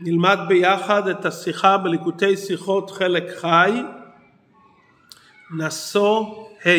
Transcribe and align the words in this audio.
נלמד 0.00 0.38
ביחד 0.48 1.08
את 1.08 1.24
השיחה 1.24 1.78
בליקוטי 1.78 2.36
שיחות 2.36 2.90
חלק 2.90 3.24
חי, 3.36 3.82
נשוא 5.58 6.44
ה'. 6.66 6.70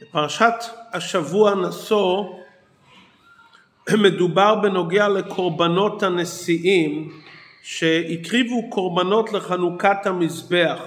בפרשת 0.00 0.54
השבוע 0.92 1.54
נשוא 1.54 2.24
מדובר 3.92 4.54
בנוגע 4.54 5.08
לקורבנות 5.08 6.02
הנשיאים 6.02 7.20
שהקריבו 7.62 8.70
קורבנות 8.70 9.32
לחנוכת 9.32 10.06
המזבח. 10.06 10.80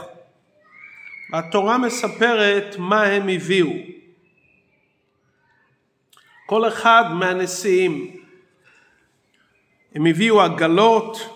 התורה 1.33 1.77
מספרת 1.77 2.75
מה 2.79 3.03
הם 3.03 3.29
הביאו. 3.29 3.69
כל 6.45 6.67
אחד 6.67 7.03
מהנשיאים 7.13 8.20
הם 9.95 10.05
הביאו 10.05 10.41
עגלות 10.41 11.29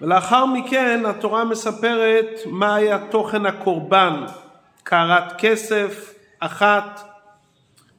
ולאחר 0.00 0.46
מכן 0.46 1.06
התורה 1.06 1.44
מספרת 1.44 2.40
מה 2.46 2.74
היה 2.74 2.98
תוכן 3.10 3.46
הקורבן. 3.46 4.24
קערת 4.82 5.32
כסף 5.38 6.14
אחת 6.40 7.00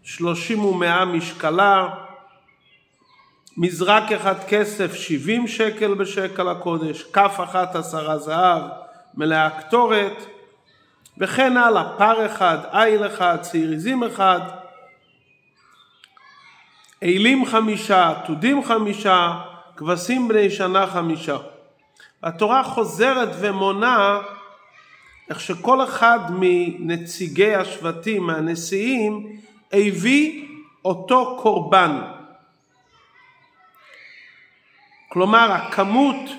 שלושים 0.04 0.66
ומאה 0.66 1.06
משקלה. 1.06 1.90
מזרק 3.58 4.12
אחד 4.12 4.44
כסף 4.48 4.94
שבעים 4.94 5.48
שקל 5.48 5.94
בשקל 5.94 6.50
הקודש. 6.50 7.04
כף 7.04 7.40
אחת 7.44 7.76
עשרה 7.76 8.18
זהב 8.18 8.62
מלאה 9.14 9.50
קטורת 9.50 10.26
וכן 11.18 11.58
הלאה 11.58 11.98
פר 11.98 12.26
אחד 12.26 12.58
איל 12.74 13.06
אחד 13.06 13.38
צעיר 13.42 13.72
עזים 13.74 14.04
אחד 14.04 14.40
אלים 17.04 17.46
חמישה, 17.46 18.10
עתודים 18.10 18.64
חמישה, 18.64 19.42
כבשים 19.76 20.28
בני 20.28 20.50
שנה 20.50 20.88
חמישה. 20.88 21.38
התורה 22.24 22.64
חוזרת 22.64 23.30
ומונה 23.40 24.20
איך 25.30 25.40
שכל 25.40 25.84
אחד 25.84 26.20
מנציגי 26.30 27.56
השבטים, 27.56 28.24
מהנשיאים, 28.24 29.40
הביא 29.74 30.48
אותו 30.86 31.38
קורבן. 31.42 32.02
כלומר 35.10 35.52
הכמות 35.52 36.30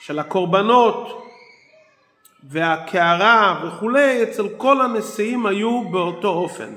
של 0.00 0.18
הקורבנות 0.18 1.26
והקערה 2.42 3.60
וכולי 3.64 4.22
אצל 4.22 4.48
כל 4.56 4.80
הנשיאים 4.80 5.46
היו 5.46 5.88
באותו 5.88 6.28
אופן. 6.28 6.74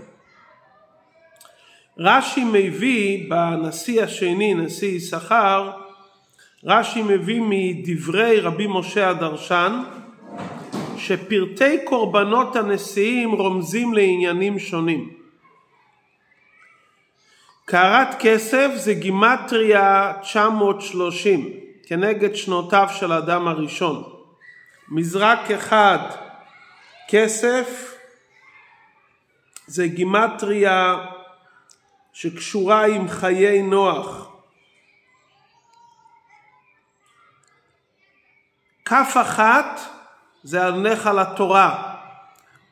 רש"י 1.97 2.43
מביא 2.43 3.29
בנשיא 3.29 4.03
השני, 4.03 4.53
נשיא 4.53 4.87
יששכר, 4.87 5.71
רש"י 6.63 7.01
מביא 7.01 7.41
מדברי 7.45 8.39
רבי 8.39 8.67
משה 8.69 9.09
הדרשן, 9.09 9.83
שפרטי 10.97 11.85
קורבנות 11.85 12.55
הנשיאים 12.55 13.31
רומזים 13.31 13.93
לעניינים 13.93 14.59
שונים. 14.59 15.13
קערת 17.65 18.15
כסף 18.19 18.71
זה 18.75 18.93
גימטריה 18.93 20.13
930 20.21 21.49
כנגד 21.87 22.35
שנותיו 22.35 22.87
של 22.99 23.11
האדם 23.11 23.47
הראשון. 23.47 24.03
מזרק 24.89 25.51
אחד 25.51 25.99
כסף 27.07 27.95
זה 29.67 29.87
גימטריה 29.87 31.05
שקשורה 32.13 32.85
עם 32.85 33.07
חיי 33.07 33.61
נוח. 33.61 34.29
כף 38.85 39.17
אחת 39.21 39.79
זה 40.43 40.67
הולך 40.67 41.07
על 41.07 41.19
התורה. 41.19 41.93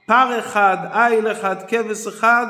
פר 0.06 0.40
אחד, 0.40 0.78
איל 0.94 1.32
אחד, 1.32 1.56
כבש 1.68 2.08
אחד, 2.08 2.46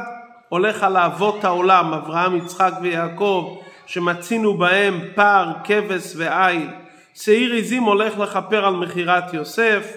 הולך 0.50 0.84
על 0.84 0.98
אבות 0.98 1.44
העולם, 1.44 1.94
אברהם, 1.94 2.36
יצחק 2.36 2.74
ויעקב, 2.82 3.62
שמצינו 3.86 4.58
בהם 4.58 5.02
פר, 5.16 5.52
כבש 5.64 6.14
ואיל. 6.18 6.70
שעיר 7.16 7.54
עזים 7.54 7.84
הולך 7.84 8.18
לכפר 8.18 8.66
על 8.66 8.74
מכירת 8.74 9.34
יוסף. 9.34 9.94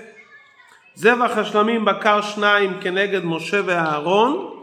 זבח 0.95 1.39
השלמים 1.39 1.85
בקר 1.85 2.23
שניים 2.23 2.81
כנגד 2.81 3.25
משה 3.25 3.61
ואהרון. 3.65 4.54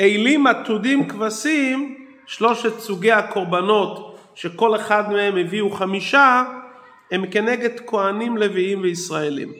אלים 0.00 0.46
עתודים 0.46 1.08
כבשים, 1.08 2.06
שלושת 2.26 2.78
סוגי 2.78 3.12
הקורבנות 3.12 4.18
שכל 4.34 4.76
אחד 4.76 5.12
מהם 5.12 5.36
הביאו 5.36 5.70
חמישה, 5.70 6.44
הם 7.10 7.30
כנגד 7.30 7.80
כהנים 7.86 8.36
לוויים 8.36 8.80
וישראלים. 8.80 9.52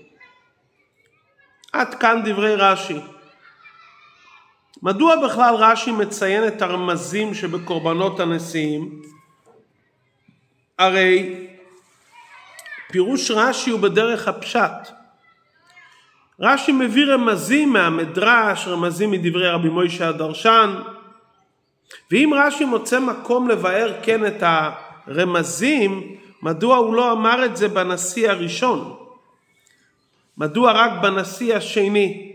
עד 1.72 1.94
כאן 1.94 2.22
דברי 2.24 2.54
רש"י. 2.54 3.00
מדוע 4.82 5.26
בכלל 5.28 5.54
רש"י 5.54 5.92
מציין 5.92 6.46
את 6.46 6.62
הרמזים 6.62 7.34
שבקורבנות 7.34 8.20
הנשיאים? 8.20 9.02
הרי 10.78 11.46
פירוש 12.92 13.30
רש"י 13.30 13.70
הוא 13.70 13.80
בדרך 13.80 14.28
הפשט. 14.28 15.03
רש"י 16.40 16.72
מביא 16.72 17.06
רמזים 17.06 17.72
מהמדרש, 17.72 18.68
רמזים 18.68 19.10
מדברי 19.10 19.48
רבי 19.48 19.68
מוישה 19.68 20.08
הדרשן, 20.08 20.74
ואם 22.10 22.30
רש"י 22.36 22.64
מוצא 22.64 23.00
מקום 23.00 23.48
לבאר 23.48 24.00
כן 24.02 24.26
את 24.26 24.42
הרמזים, 24.42 26.16
מדוע 26.42 26.76
הוא 26.76 26.94
לא 26.94 27.12
אמר 27.12 27.44
את 27.44 27.56
זה 27.56 27.68
בנשיא 27.68 28.30
הראשון? 28.30 28.96
מדוע 30.38 30.72
רק 30.72 30.92
בנשיא 31.02 31.56
השני? 31.56 32.32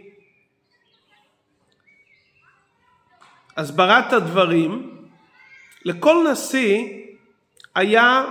הסברת 3.58 4.14
הדברים, 4.14 4.98
לכל 5.86 6.28
נשיא 6.32 6.84
היה 7.76 8.26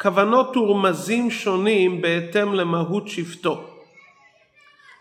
כוונות 0.00 0.56
ורמזים 0.56 1.30
שונים 1.30 2.00
בהתאם 2.00 2.54
למהות 2.54 3.08
שבטו. 3.08 3.77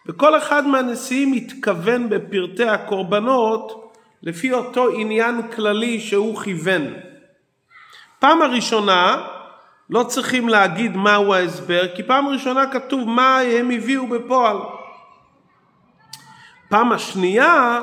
וכל 0.07 0.37
אחד 0.37 0.67
מהנשיאים 0.67 1.33
התכוון 1.33 2.09
בפרטי 2.09 2.69
הקורבנות 2.69 3.93
לפי 4.23 4.53
אותו 4.53 4.87
עניין 4.89 5.51
כללי 5.51 5.99
שהוא 5.99 6.41
כיוון. 6.41 6.93
פעם 8.19 8.41
הראשונה 8.41 9.27
לא 9.89 10.03
צריכים 10.03 10.49
להגיד 10.49 10.97
מהו 10.97 11.33
ההסבר, 11.33 11.95
כי 11.95 12.03
פעם 12.03 12.27
ראשונה 12.27 12.71
כתוב 12.71 13.09
מה 13.09 13.39
הם 13.39 13.71
הביאו 13.71 14.07
בפועל. 14.07 14.57
פעם 16.69 16.91
השנייה 16.91 17.81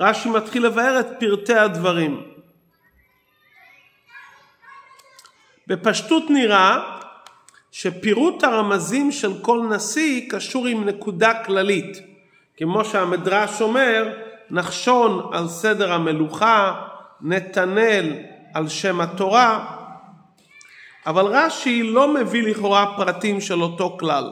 רש"י 0.00 0.28
מתחיל 0.28 0.66
לבאר 0.66 1.00
את 1.00 1.06
פרטי 1.20 1.54
הדברים. 1.54 2.22
בפשטות 5.66 6.30
נראה 6.30 6.99
שפירוט 7.72 8.44
הרמזים 8.44 9.12
של 9.12 9.32
כל 9.42 9.66
נשיא 9.70 10.30
קשור 10.30 10.66
עם 10.66 10.84
נקודה 10.84 11.44
כללית. 11.44 12.00
כמו 12.56 12.84
שהמדרש 12.84 13.62
אומר, 13.62 14.08
נחשון 14.50 15.30
על 15.32 15.48
סדר 15.48 15.92
המלוכה, 15.92 16.74
נתנאל 17.20 18.16
על 18.54 18.68
שם 18.68 19.00
התורה, 19.00 19.76
אבל 21.06 21.24
רש"י 21.24 21.82
לא 21.82 22.14
מביא 22.14 22.42
לכאורה 22.42 22.96
פרטים 22.96 23.40
של 23.40 23.62
אותו 23.62 23.96
כלל. 24.00 24.30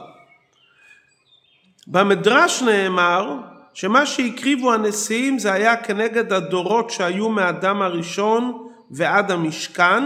במדרש 1.87 2.61
נאמר 2.61 3.35
שמה 3.73 4.05
שהקריבו 4.05 4.73
הנשיאים 4.73 5.39
זה 5.39 5.53
היה 5.53 5.77
כנגד 5.77 6.33
הדורות 6.33 6.89
שהיו 6.89 7.29
מאדם 7.29 7.81
הראשון 7.81 8.67
ועד 8.91 9.31
המשכן, 9.31 10.03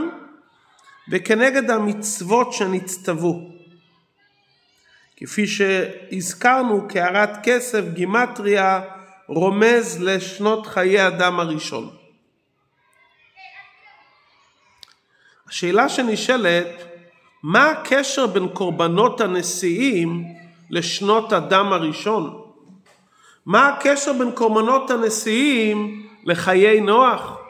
וכנגד 1.12 1.70
המצוות 1.70 2.54
שנצטוו. 2.54 3.50
כפי 5.18 5.48
שהזכרנו, 5.48 6.88
קערת 6.88 7.30
כסף, 7.44 7.84
גימטריה, 7.94 8.82
רומז 9.28 10.02
לשנות 10.02 10.68
חיי 10.68 11.08
אדם 11.08 11.40
הראשון. 11.40 11.90
השאלה 15.48 15.90
שנשאלת, 15.90 16.68
מה 17.44 17.70
הקשר 17.70 18.28
בין 18.28 18.48
קורבנות 18.48 19.22
הנשיאים 19.22 20.24
לשנות 20.70 21.34
אדם 21.34 21.74
הראשון? 21.74 22.42
מה 23.46 23.68
הקשר 23.68 24.14
בין 24.14 24.32
קורבנות 24.32 24.90
הנשיאים 24.90 26.08
לחיי 26.24 26.82
נוח? 26.82 27.43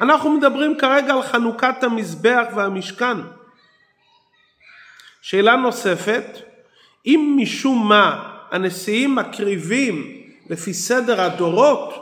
אנחנו 0.00 0.30
מדברים 0.30 0.78
כרגע 0.78 1.14
על 1.14 1.22
חנוכת 1.22 1.82
המזבח 1.82 2.44
והמשכן. 2.54 3.16
שאלה 5.22 5.56
נוספת, 5.56 6.24
אם 7.06 7.36
משום 7.40 7.88
מה 7.88 8.32
הנשיאים 8.50 9.14
מקריבים 9.14 10.22
לפי 10.50 10.74
סדר 10.74 11.20
הדורות, 11.20 11.94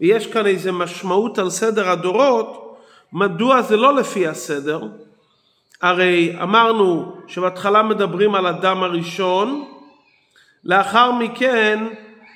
ויש 0.00 0.26
כאן 0.26 0.46
איזה 0.46 0.72
משמעות 0.72 1.38
על 1.38 1.50
סדר 1.50 1.88
הדורות, 1.88 2.78
מדוע 3.12 3.62
זה 3.62 3.76
לא 3.76 3.94
לפי 3.94 4.26
הסדר? 4.26 4.80
הרי 5.82 6.36
אמרנו 6.42 7.16
שבהתחלה 7.26 7.82
מדברים 7.82 8.34
על 8.34 8.46
אדם 8.46 8.82
הראשון, 8.82 9.64
לאחר 10.64 11.12
מכן 11.12 11.84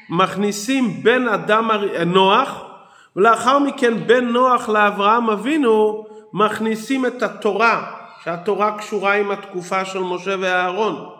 מכניסים 0.09 1.03
בין 1.03 1.29
אדם 1.29 1.71
נוח, 2.07 2.72
ולאחר 3.17 3.59
מכן 3.59 4.07
בין 4.07 4.29
נוח 4.29 4.69
לאברהם 4.69 5.31
אבינו 5.31 6.07
מכניסים 6.33 7.07
את 7.07 7.23
התורה, 7.23 7.95
שהתורה 8.25 8.79
קשורה 8.79 9.15
עם 9.15 9.31
התקופה 9.31 9.85
של 9.85 9.99
משה 9.99 10.35
ואהרון. 10.41 11.11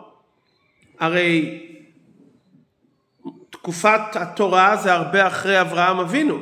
הרי 0.99 1.59
תקופת 3.49 4.15
התורה 4.15 4.75
זה 4.75 4.93
הרבה 4.93 5.27
אחרי 5.27 5.61
אברהם 5.61 5.99
אבינו. 5.99 6.39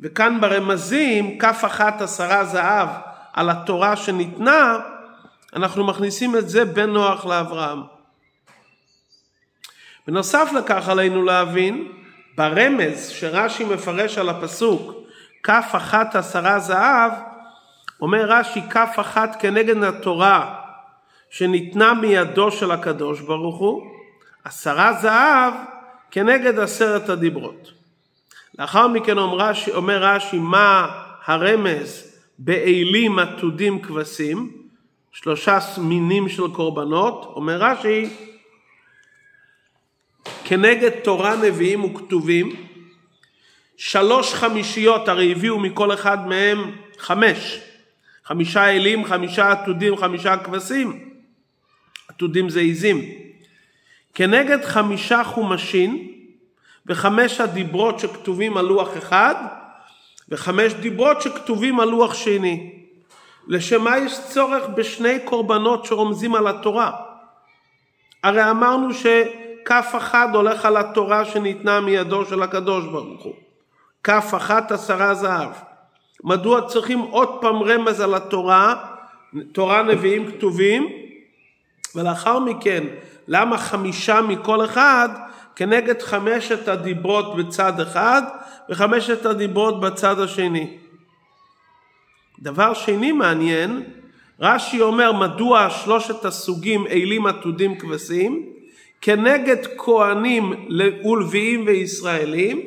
וכאן 0.00 0.40
ברמזים, 0.40 1.38
כף 1.38 1.62
אחת 1.66 2.00
עשרה 2.00 2.44
זהב 2.44 2.88
על 3.32 3.50
התורה 3.50 3.96
שניתנה, 3.96 4.78
אנחנו 5.56 5.86
מכניסים 5.86 6.36
את 6.36 6.48
זה 6.48 6.64
בין 6.64 6.90
נוח 6.90 7.26
לאברהם. 7.26 7.82
בנוסף 10.06 10.50
לכך 10.56 10.88
עלינו 10.88 11.22
להבין, 11.22 11.92
ברמז 12.36 13.08
שרש"י 13.08 13.64
מפרש 13.64 14.18
על 14.18 14.28
הפסוק, 14.28 14.92
כף 15.42 15.70
אחת 15.72 16.16
עשרה 16.16 16.58
זהב, 16.58 17.12
אומר 18.00 18.24
רש"י, 18.28 18.60
כף 18.70 18.96
אחת 19.00 19.36
כנגד 19.40 19.82
התורה 19.82 20.54
שניתנה 21.30 21.94
מידו 21.94 22.50
של 22.50 22.70
הקדוש 22.70 23.20
ברוך 23.20 23.58
הוא, 23.58 23.82
עשרה 24.44 24.92
זהב 24.92 25.54
כנגד 26.10 26.58
עשרת 26.58 27.08
הדיברות. 27.08 27.72
לאחר 28.58 28.88
מכן 28.88 29.18
אומר 29.18 29.36
רש"י, 29.36 29.72
אומר 29.72 30.02
רש"י 30.04 30.38
מה 30.38 30.88
הרמז 31.24 32.12
באלים 32.38 33.18
עתודים 33.18 33.82
כבשים, 33.82 34.50
שלושה 35.12 35.58
מינים 35.78 36.28
של 36.28 36.48
קורבנות, 36.52 37.32
אומר 37.36 37.56
רש"י 37.56 38.08
כנגד 40.48 40.90
תורה 40.90 41.36
נביאים 41.36 41.84
וכתובים, 41.84 42.52
שלוש 43.76 44.34
חמישיות 44.34 45.08
הרי 45.08 45.32
הביאו 45.32 45.58
מכל 45.58 45.94
אחד 45.94 46.28
מהם 46.28 46.70
חמש, 46.98 47.60
חמישה 48.24 48.70
אלים, 48.70 49.04
חמישה 49.04 49.50
עתודים, 49.50 49.96
חמישה 49.96 50.36
כבשים, 50.36 51.10
עתודים 52.08 52.50
זה 52.50 52.60
עיזים, 52.60 53.04
כנגד 54.14 54.64
חמישה 54.64 55.24
חומשים 55.24 56.12
וחמש 56.86 57.40
הדיברות 57.40 58.00
שכתובים 58.00 58.56
על 58.56 58.64
לוח 58.64 58.96
אחד 58.96 59.34
וחמש 60.28 60.72
דיברות 60.72 61.22
שכתובים 61.22 61.80
על 61.80 61.88
לוח 61.88 62.14
שני. 62.14 62.72
לשם 63.46 63.84
מה 63.84 63.98
יש 63.98 64.18
צורך 64.28 64.64
בשני 64.76 65.18
קורבנות 65.24 65.84
שרומזים 65.84 66.34
על 66.34 66.46
התורה? 66.46 66.92
הרי 68.22 68.50
אמרנו 68.50 68.94
שכף 69.66 69.94
אחד 69.96 70.28
הולך 70.34 70.64
על 70.64 70.76
התורה 70.76 71.24
שניתנה 71.24 71.80
מידו 71.80 72.24
של 72.24 72.42
הקדוש 72.42 72.84
ברוך 72.84 73.22
הוא. 73.22 73.34
כף 74.02 74.32
אחת 74.36 74.72
עשרה 74.72 75.14
זהב. 75.14 75.50
מדוע 76.24 76.66
צריכים 76.68 76.98
עוד 76.98 77.28
פעם 77.40 77.62
רמז 77.62 78.00
על 78.00 78.14
התורה, 78.14 78.74
תורה 79.52 79.82
נביאים 79.82 80.32
כתובים, 80.32 80.88
ולאחר 81.94 82.38
מכן 82.38 82.84
למה 83.28 83.58
חמישה 83.58 84.20
מכל 84.20 84.64
אחד 84.64 85.08
כנגד 85.56 86.02
חמשת 86.02 86.68
הדיברות 86.68 87.36
בצד 87.36 87.80
אחד 87.80 88.22
וחמשת 88.70 89.26
הדיברות 89.26 89.80
בצד 89.80 90.20
השני. 90.20 90.76
דבר 92.40 92.74
שני 92.74 93.12
מעניין, 93.12 93.82
רש"י 94.40 94.80
אומר 94.80 95.12
מדוע 95.12 95.70
שלושת 95.70 96.24
הסוגים 96.24 96.86
אלים 96.86 97.26
עתודים 97.26 97.78
כבשים 97.78 98.55
כנגד 99.00 99.66
כהנים 99.76 100.52
ולוויים 101.04 101.64
וישראלים 101.66 102.62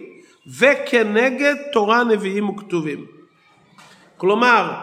וכנגד 0.60 1.56
תורה 1.72 2.04
נביאים 2.04 2.50
וכתובים. 2.50 3.06
כלומר, 4.18 4.74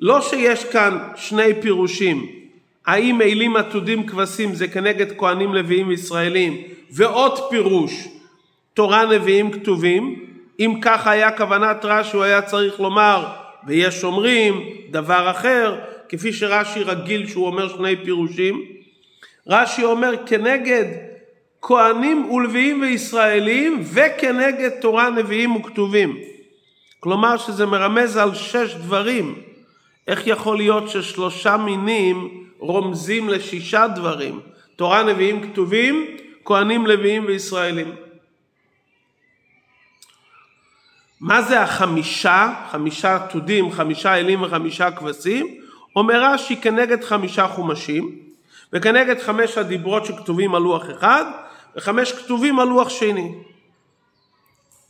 לא 0.00 0.20
שיש 0.20 0.64
כאן 0.64 0.98
שני 1.16 1.62
פירושים, 1.62 2.26
האם 2.86 3.22
אלים 3.22 3.56
עתודים 3.56 4.06
כבשים 4.06 4.54
זה 4.54 4.68
כנגד 4.68 5.18
כהנים 5.18 5.54
לוויים 5.54 5.88
וישראלים 5.88 6.62
ועוד 6.90 7.50
פירוש 7.50 8.08
תורה 8.74 9.04
נביאים 9.06 9.52
כתובים 9.52 10.24
אם 10.60 10.78
כך 10.82 11.06
היה 11.06 11.36
כוונת 11.36 11.84
רש"י 11.84 12.16
הוא 12.16 12.24
היה 12.24 12.42
צריך 12.42 12.80
לומר 12.80 13.26
ויש 13.66 14.04
אומרים 14.04 14.60
דבר 14.90 15.30
אחר 15.30 15.78
כפי 16.08 16.32
שרש"י 16.32 16.82
רגיל 16.82 17.26
שהוא 17.26 17.46
אומר 17.46 17.68
שני 17.68 17.96
פירושים 18.04 18.64
רש"י 19.46 19.84
אומר 19.84 20.26
כנגד 20.26 20.84
כהנים 21.62 22.30
ולוויים 22.30 22.80
וישראלים 22.80 23.82
וכנגד 23.84 24.70
תורה 24.80 25.10
נביאים 25.10 25.56
וכתובים. 25.56 26.18
כלומר 27.00 27.36
שזה 27.36 27.66
מרמז 27.66 28.16
על 28.16 28.34
שש 28.34 28.74
דברים. 28.74 29.42
איך 30.08 30.26
יכול 30.26 30.56
להיות 30.56 30.88
ששלושה 30.88 31.56
מינים 31.56 32.46
רומזים 32.58 33.28
לשישה 33.28 33.86
דברים, 33.86 34.40
תורה, 34.76 35.02
נביאים, 35.02 35.52
כתובים, 35.52 36.06
כהנים, 36.44 36.86
לוויים 36.86 37.24
וישראלים. 37.26 37.94
מה 41.20 41.42
זה 41.42 41.60
החמישה, 41.60 42.54
חמישה 42.70 43.14
עתודים, 43.14 43.72
חמישה 43.72 44.14
אלים 44.14 44.42
וחמישה 44.42 44.90
כבשים? 44.90 45.46
אומר 45.96 46.24
רש"י 46.24 46.56
כנגד 46.56 47.04
חמישה 47.04 47.48
חומשים, 47.48 48.18
וכנגד 48.74 49.18
חמש 49.18 49.58
הדיברות 49.58 50.04
שכתובים 50.04 50.54
על 50.54 50.62
לוח 50.62 50.90
אחד, 50.90 51.24
וחמש 51.76 52.12
כתובים 52.12 52.58
על 52.58 52.68
לוח 52.68 52.88
שני. 52.88 53.34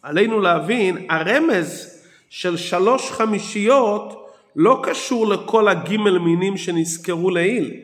עלינו 0.02 0.40
להבין, 0.40 1.06
הרמז 1.10 2.00
של 2.30 2.56
שלוש 2.56 3.10
חמישיות 3.10 4.30
לא 4.56 4.80
קשור 4.82 5.26
לכל 5.26 5.68
הגימל 5.68 6.18
מינים 6.18 6.56
שנזכרו 6.56 7.30
לעיל. 7.30 7.80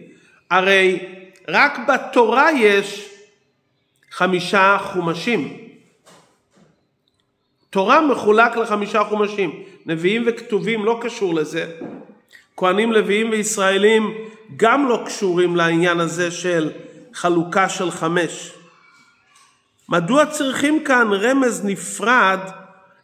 הרי 0.50 1.06
רק 1.48 1.78
בתורה 1.88 2.52
יש 2.52 3.08
חמישה 4.10 4.76
חומשים. 4.82 5.58
תורה 7.70 8.00
מחולק 8.06 8.56
לחמישה 8.56 9.04
חומשים. 9.04 9.62
נביאים 9.86 10.24
וכתובים 10.26 10.84
לא 10.84 10.98
קשור 11.02 11.34
לזה. 11.34 11.72
כהנים 12.60 12.92
לוויים 12.92 13.30
וישראלים 13.30 14.14
גם 14.56 14.88
לא 14.88 15.02
קשורים 15.06 15.56
לעניין 15.56 16.00
הזה 16.00 16.30
של 16.30 16.70
חלוקה 17.14 17.68
של 17.68 17.90
חמש. 17.90 18.52
מדוע 19.88 20.26
צריכים 20.26 20.84
כאן 20.84 21.08
רמז 21.12 21.64
נפרד 21.64 22.38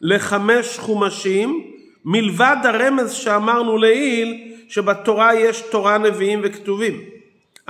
לחמש 0.00 0.78
חומשים 0.78 1.64
מלבד 2.04 2.56
הרמז 2.64 3.12
שאמרנו 3.12 3.78
לעיל 3.78 4.52
שבתורה 4.68 5.34
יש 5.34 5.60
תורה 5.60 5.98
נביאים 5.98 6.40
וכתובים. 6.42 7.00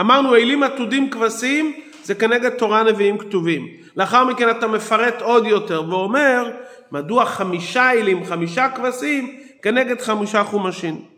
אמרנו 0.01 0.35
אלים 0.35 0.63
עתודים 0.63 1.11
כבשים 1.11 1.73
זה 2.05 2.15
כנגד 2.15 2.51
תורה 2.51 2.83
נביאים 2.83 3.19
כתובים. 3.19 3.69
לאחר 3.97 4.25
מכן 4.25 4.51
אתה 4.51 4.67
מפרט 4.67 5.23
עוד 5.23 5.47
יותר 5.47 5.83
ואומר 5.89 6.51
מדוע 6.93 7.25
חמישה 7.25 7.91
אלים 7.91 8.25
חמישה 8.25 8.69
כבשים 8.69 9.37
כנגד 9.63 10.01
חמישה 10.01 10.45
חומשים. 10.45 11.16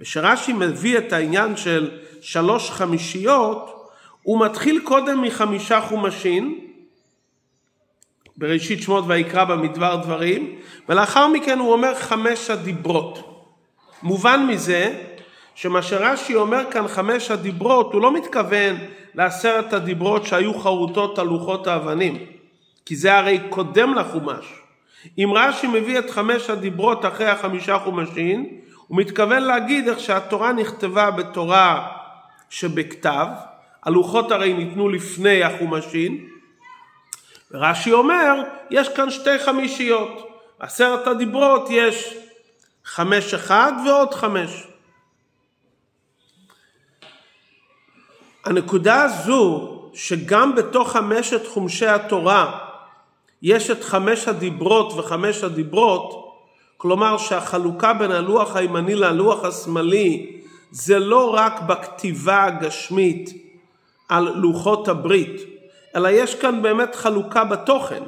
וכשרש"י 0.00 0.52
מביא 0.52 0.98
את 0.98 1.12
העניין 1.12 1.56
של 1.56 1.90
שלוש 2.20 2.70
חמישיות 2.70 3.90
הוא 4.22 4.44
מתחיל 4.44 4.80
קודם 4.84 5.22
מחמישה 5.22 5.80
חומשים 5.80 6.60
בראשית 8.36 8.82
שמות 8.82 9.04
ויקרא 9.06 9.44
במדבר 9.44 9.96
דברים, 9.96 10.58
ולאחר 10.88 11.28
מכן 11.28 11.58
הוא 11.58 11.72
אומר 11.72 11.94
חמש 11.94 12.50
הדיברות. 12.50 13.42
מובן 14.02 14.46
מזה 14.46 15.02
שמה 15.54 15.82
שרש"י 15.82 16.34
אומר 16.34 16.64
כאן 16.70 16.88
חמש 16.88 17.30
הדיברות, 17.30 17.92
הוא 17.92 18.02
לא 18.02 18.14
מתכוון 18.14 18.76
לעשרת 19.14 19.72
הדיברות 19.72 20.26
שהיו 20.26 20.54
חרוטות 20.54 21.18
על 21.18 21.26
לוחות 21.26 21.66
האבנים, 21.66 22.26
כי 22.86 22.96
זה 22.96 23.14
הרי 23.14 23.40
קודם 23.48 23.94
לחומש. 23.94 24.46
אם 25.18 25.30
רש"י 25.34 25.66
מביא 25.66 25.98
את 25.98 26.10
חמש 26.10 26.50
הדיברות 26.50 27.04
אחרי 27.04 27.26
החמישה 27.26 27.78
חומשים, 27.78 28.60
הוא 28.86 28.98
מתכוון 28.98 29.42
להגיד 29.42 29.88
איך 29.88 30.00
שהתורה 30.00 30.52
נכתבה 30.52 31.10
בתורה 31.10 31.88
שבכתב, 32.50 33.26
הלוחות 33.82 34.32
הרי 34.32 34.52
ניתנו 34.52 34.88
לפני 34.88 35.42
החומשים, 35.42 36.28
רש"י 37.52 37.92
אומר, 37.92 38.42
יש 38.70 38.88
כאן 38.88 39.10
שתי 39.10 39.38
חמישיות. 39.38 40.28
עשרת 40.58 41.06
הדיברות 41.06 41.68
יש 41.70 42.16
חמש 42.84 43.34
אחד 43.34 43.72
ועוד 43.86 44.14
חמש. 44.14 44.66
הנקודה 48.44 49.02
הזו 49.02 49.72
שגם 49.94 50.54
בתוך 50.54 50.92
חמשת 50.92 51.46
חומשי 51.46 51.86
התורה 51.86 52.58
יש 53.42 53.70
את 53.70 53.84
חמש 53.84 54.28
הדיברות 54.28 54.92
וחמש 54.92 55.44
הדיברות, 55.44 56.25
כלומר 56.76 57.18
שהחלוקה 57.18 57.92
בין 57.92 58.12
הלוח 58.12 58.56
הימני 58.56 58.94
ללוח 58.94 59.44
השמאלי 59.44 60.36
זה 60.70 60.98
לא 60.98 61.34
רק 61.34 61.60
בכתיבה 61.60 62.44
הגשמית 62.44 63.30
על 64.08 64.32
לוחות 64.34 64.88
הברית, 64.88 65.40
אלא 65.96 66.08
יש 66.08 66.34
כאן 66.34 66.62
באמת 66.62 66.94
חלוקה 66.94 67.44
בתוכן. 67.44 68.02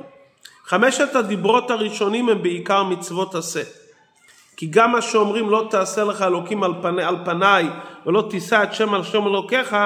חמשת 0.65 1.17
הדיברות 1.17 1.71
הראשונים 1.71 2.29
הם 2.29 2.43
בעיקר 2.43 2.83
מצוות 2.83 3.35
עשה. 3.35 3.63
כי 4.57 4.67
גם 4.67 4.93
מה 4.93 5.03
שאומרים 5.03 5.51
לא 5.51 5.67
תעשה 5.71 6.05
לך 6.05 6.23
אלוקים 6.23 6.63
על, 6.63 6.73
פני, 6.83 7.03
על 7.03 7.17
פניי 7.25 7.69
ולא 8.07 8.27
תישא 8.31 8.63
את 8.63 8.75
שם 8.75 8.95
על 8.95 9.03
שם 9.03 9.27
אלוקיך 9.27 9.77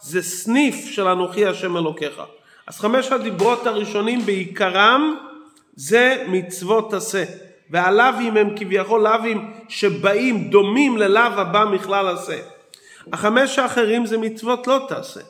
זה 0.00 0.22
סניף 0.22 0.86
של 0.90 1.08
אנוכי 1.08 1.46
השם 1.46 1.76
אלוקיך. 1.76 2.22
אז 2.66 2.80
חמש 2.80 3.12
הדיברות 3.12 3.66
הראשונים 3.66 4.26
בעיקרם 4.26 5.16
זה 5.76 6.24
מצוות 6.28 6.92
עשה. 6.92 7.24
והלאווים 7.74 8.36
הם 8.36 8.48
כביכול 8.56 9.02
לאווים 9.02 9.50
שבאים, 9.68 10.50
דומים 10.50 10.96
ללאו 10.98 11.22
הבא 11.22 11.64
מכלל 11.72 12.08
עשה. 12.08 12.38
החמש 13.12 13.58
האחרים 13.58 14.06
זה 14.06 14.18
מצוות 14.18 14.66
לא 14.66 14.86
תעשה. 14.88 15.20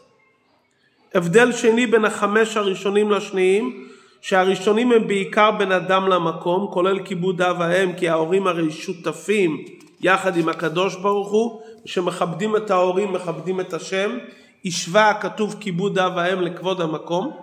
הבדל 1.15 1.53
שני 1.53 1.87
בין 1.87 2.05
החמש 2.05 2.57
הראשונים 2.57 3.11
לשניים, 3.11 3.89
שהראשונים 4.21 4.93
הם 4.93 5.07
בעיקר 5.07 5.51
בין 5.51 5.73
אדם 5.73 6.09
למקום, 6.09 6.69
כולל 6.73 7.05
כיבוד 7.05 7.43
אב 7.43 7.61
האם, 7.63 7.93
כי 7.93 8.09
ההורים 8.09 8.47
הרי 8.47 8.71
שותפים 8.71 9.65
יחד 10.01 10.37
עם 10.37 10.49
הקדוש 10.49 10.97
ברוך 10.97 11.31
הוא, 11.31 11.61
שמכבדים 11.85 12.57
את 12.57 12.71
ההורים, 12.71 13.13
מכבדים 13.13 13.61
את 13.61 13.73
השם, 13.75 14.19
השווה 14.65 15.11
הכתוב 15.11 15.57
כיבוד 15.61 15.99
אב 15.99 16.19
האם 16.19 16.41
לכבוד 16.41 16.81
המקום, 16.81 17.37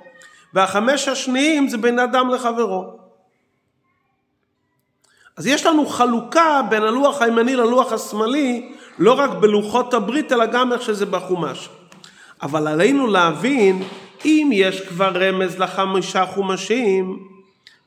והחמש 0.53 1.08
השניים 1.08 1.67
זה 1.67 1.77
בין 1.77 2.00
אדם 2.00 2.29
לחברו. 2.29 3.00
אז 5.41 5.48
יש 5.48 5.65
לנו 5.65 5.86
חלוקה 5.86 6.62
בין 6.69 6.83
הלוח 6.83 7.21
הימני 7.21 7.55
ללוח 7.55 7.93
השמאלי, 7.93 8.71
לא 9.00 9.13
רק 9.19 9.29
בלוחות 9.29 9.93
הברית, 9.93 10.31
אלא 10.31 10.45
גם 10.45 10.74
איך 10.74 10.81
שזה 10.81 11.05
בחומש. 11.05 11.69
אבל 12.41 12.67
עלינו 12.67 13.07
להבין, 13.07 13.83
אם 14.25 14.50
יש 14.53 14.81
כבר 14.81 15.12
רמז 15.15 15.60
לחמישה 15.60 16.25
חומשים, 16.25 17.19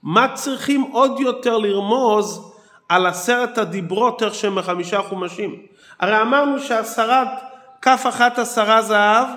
מה 0.02 0.28
צריכים 0.34 0.82
עוד 0.92 1.20
יותר 1.20 1.58
לרמוז 1.58 2.52
על 2.88 3.06
עשרת 3.06 3.58
הדיברות 3.58 4.23
איך 4.23 4.34
שהם 4.34 4.54
בחמישה 4.54 5.02
חומשים? 5.02 5.56
הרי 6.00 6.23
אמרנו 6.23 6.58
שהסרת, 6.58 7.28
כף 7.82 8.04
אחת 8.08 8.38
עשרה 8.38 8.82
זהב, 8.82 9.28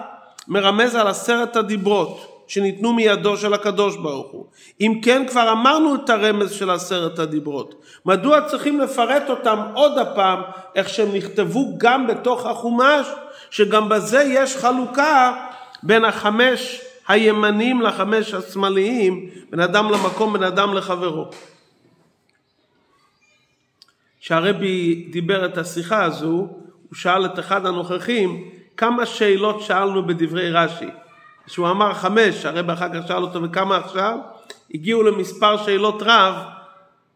מרמז 0.47 0.95
על 0.95 1.07
עשרת 1.07 1.55
הדיברות. 1.55 2.36
שניתנו 2.47 2.93
מידו 2.93 3.37
של 3.37 3.53
הקדוש 3.53 3.95
ברוך 3.95 4.31
הוא. 4.31 4.45
אם 4.81 4.99
כן 5.03 5.27
כבר 5.27 5.51
אמרנו 5.51 5.95
את 5.95 6.09
הרמז 6.09 6.51
של 6.51 6.69
עשרת 6.69 7.19
הדיברות. 7.19 7.83
מדוע 8.05 8.41
צריכים 8.41 8.79
לפרט 8.79 9.29
אותם 9.29 9.59
עוד 9.73 9.97
הפעם 9.97 10.41
איך 10.75 10.89
שהם 10.89 11.15
נכתבו 11.15 11.73
גם 11.77 12.07
בתוך 12.07 12.45
החומש 12.45 13.07
שגם 13.49 13.89
בזה 13.89 14.23
יש 14.23 14.57
חלוקה 14.57 15.35
בין 15.83 16.05
החמש 16.05 16.81
הימנים 17.07 17.81
לחמש 17.81 18.33
השמאליים 18.33 19.29
בין 19.49 19.59
אדם 19.59 19.91
למקום 19.91 20.33
בין 20.33 20.43
אדם 20.43 20.73
לחברו. 20.73 21.25
כשהרבי 24.21 25.07
דיבר 25.11 25.45
את 25.45 25.57
השיחה 25.57 26.03
הזו 26.03 26.27
הוא 26.27 26.95
שאל 26.95 27.25
את 27.25 27.39
אחד 27.39 27.65
הנוכחים 27.65 28.49
כמה 28.77 29.05
שאלות 29.05 29.61
שאלנו 29.61 30.07
בדברי 30.07 30.51
רש"י 30.51 30.89
שהוא 31.47 31.69
אמר 31.69 31.93
חמש, 31.93 32.45
הרב 32.45 32.69
אחר 32.69 32.87
כך 32.93 33.07
שאל 33.07 33.23
אותו 33.23 33.43
וכמה 33.43 33.77
עכשיו, 33.77 34.17
הגיעו 34.73 35.03
למספר 35.03 35.65
שאלות 35.65 36.01
רב, 36.01 36.35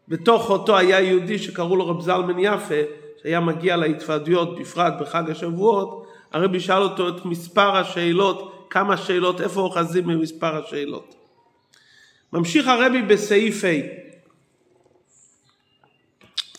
בתוך 0.08 0.50
אותו 0.50 0.76
היה 0.76 1.00
יהודי 1.00 1.38
שקראו 1.38 1.76
לו 1.76 1.88
רב 1.88 2.00
זלמן 2.00 2.38
יפה, 2.38 2.74
שהיה 3.22 3.40
מגיע 3.40 3.76
להתוועדויות 3.76 4.58
בפרט 4.58 4.94
בחג 5.00 5.30
השבועות, 5.30 6.06
הרבי 6.32 6.60
שאל 6.60 6.82
אותו 6.82 7.08
את 7.08 7.24
מספר 7.24 7.76
השאלות, 7.76 8.66
כמה 8.70 8.96
שאלות, 8.96 9.40
איפה 9.40 9.60
אוחזים 9.60 10.06
ממספר 10.06 10.64
השאלות. 10.64 11.14
ממשיך 12.32 12.68
הרבי 12.68 13.02
בסעיף 13.02 13.64
ה' 13.64 13.68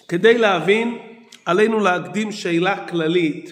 כדי 0.08 0.38
להבין, 0.38 1.00
עלינו 1.46 1.80
להקדים 1.80 2.32
שאלה 2.32 2.88
כללית, 2.88 3.52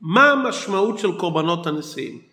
מה 0.00 0.30
המשמעות 0.30 0.98
של 0.98 1.12
קורבנות 1.18 1.66
הנשיאים? 1.66 2.29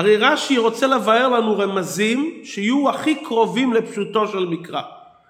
הרי 0.00 0.16
רש"י 0.16 0.58
רוצה 0.58 0.86
לבאר 0.86 1.28
לנו 1.28 1.58
רמזים 1.58 2.40
שיהיו 2.44 2.90
הכי 2.90 3.14
קרובים 3.14 3.72
לפשוטו 3.72 4.28
של 4.28 4.46
מקרא. 4.46 4.82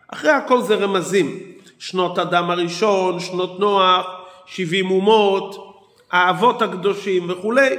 אחרי 0.09 0.31
הכל 0.31 0.63
זה 0.63 0.75
רמזים. 0.75 1.39
שנות 1.79 2.19
אדם 2.19 2.51
הראשון, 2.51 3.21
שנות 3.21 3.61
נוח, 3.61 4.07
שבעים 4.47 4.91
אומות, 4.91 5.75
האבות 6.11 6.63
הקדושים 6.63 7.31
וכולי. 7.31 7.77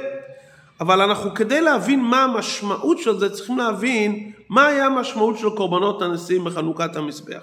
אבל 0.80 1.00
אנחנו 1.00 1.34
כדי 1.34 1.60
להבין 1.60 2.00
מה 2.00 2.24
המשמעות 2.24 2.98
של 2.98 3.18
זה 3.18 3.30
צריכים 3.30 3.58
להבין 3.58 4.32
מה 4.48 4.66
היה 4.66 4.86
המשמעות 4.86 5.38
של 5.38 5.50
קורבנות 5.50 6.02
הנשיאים 6.02 6.44
בחנוכת 6.44 6.96
המזבח. 6.96 7.42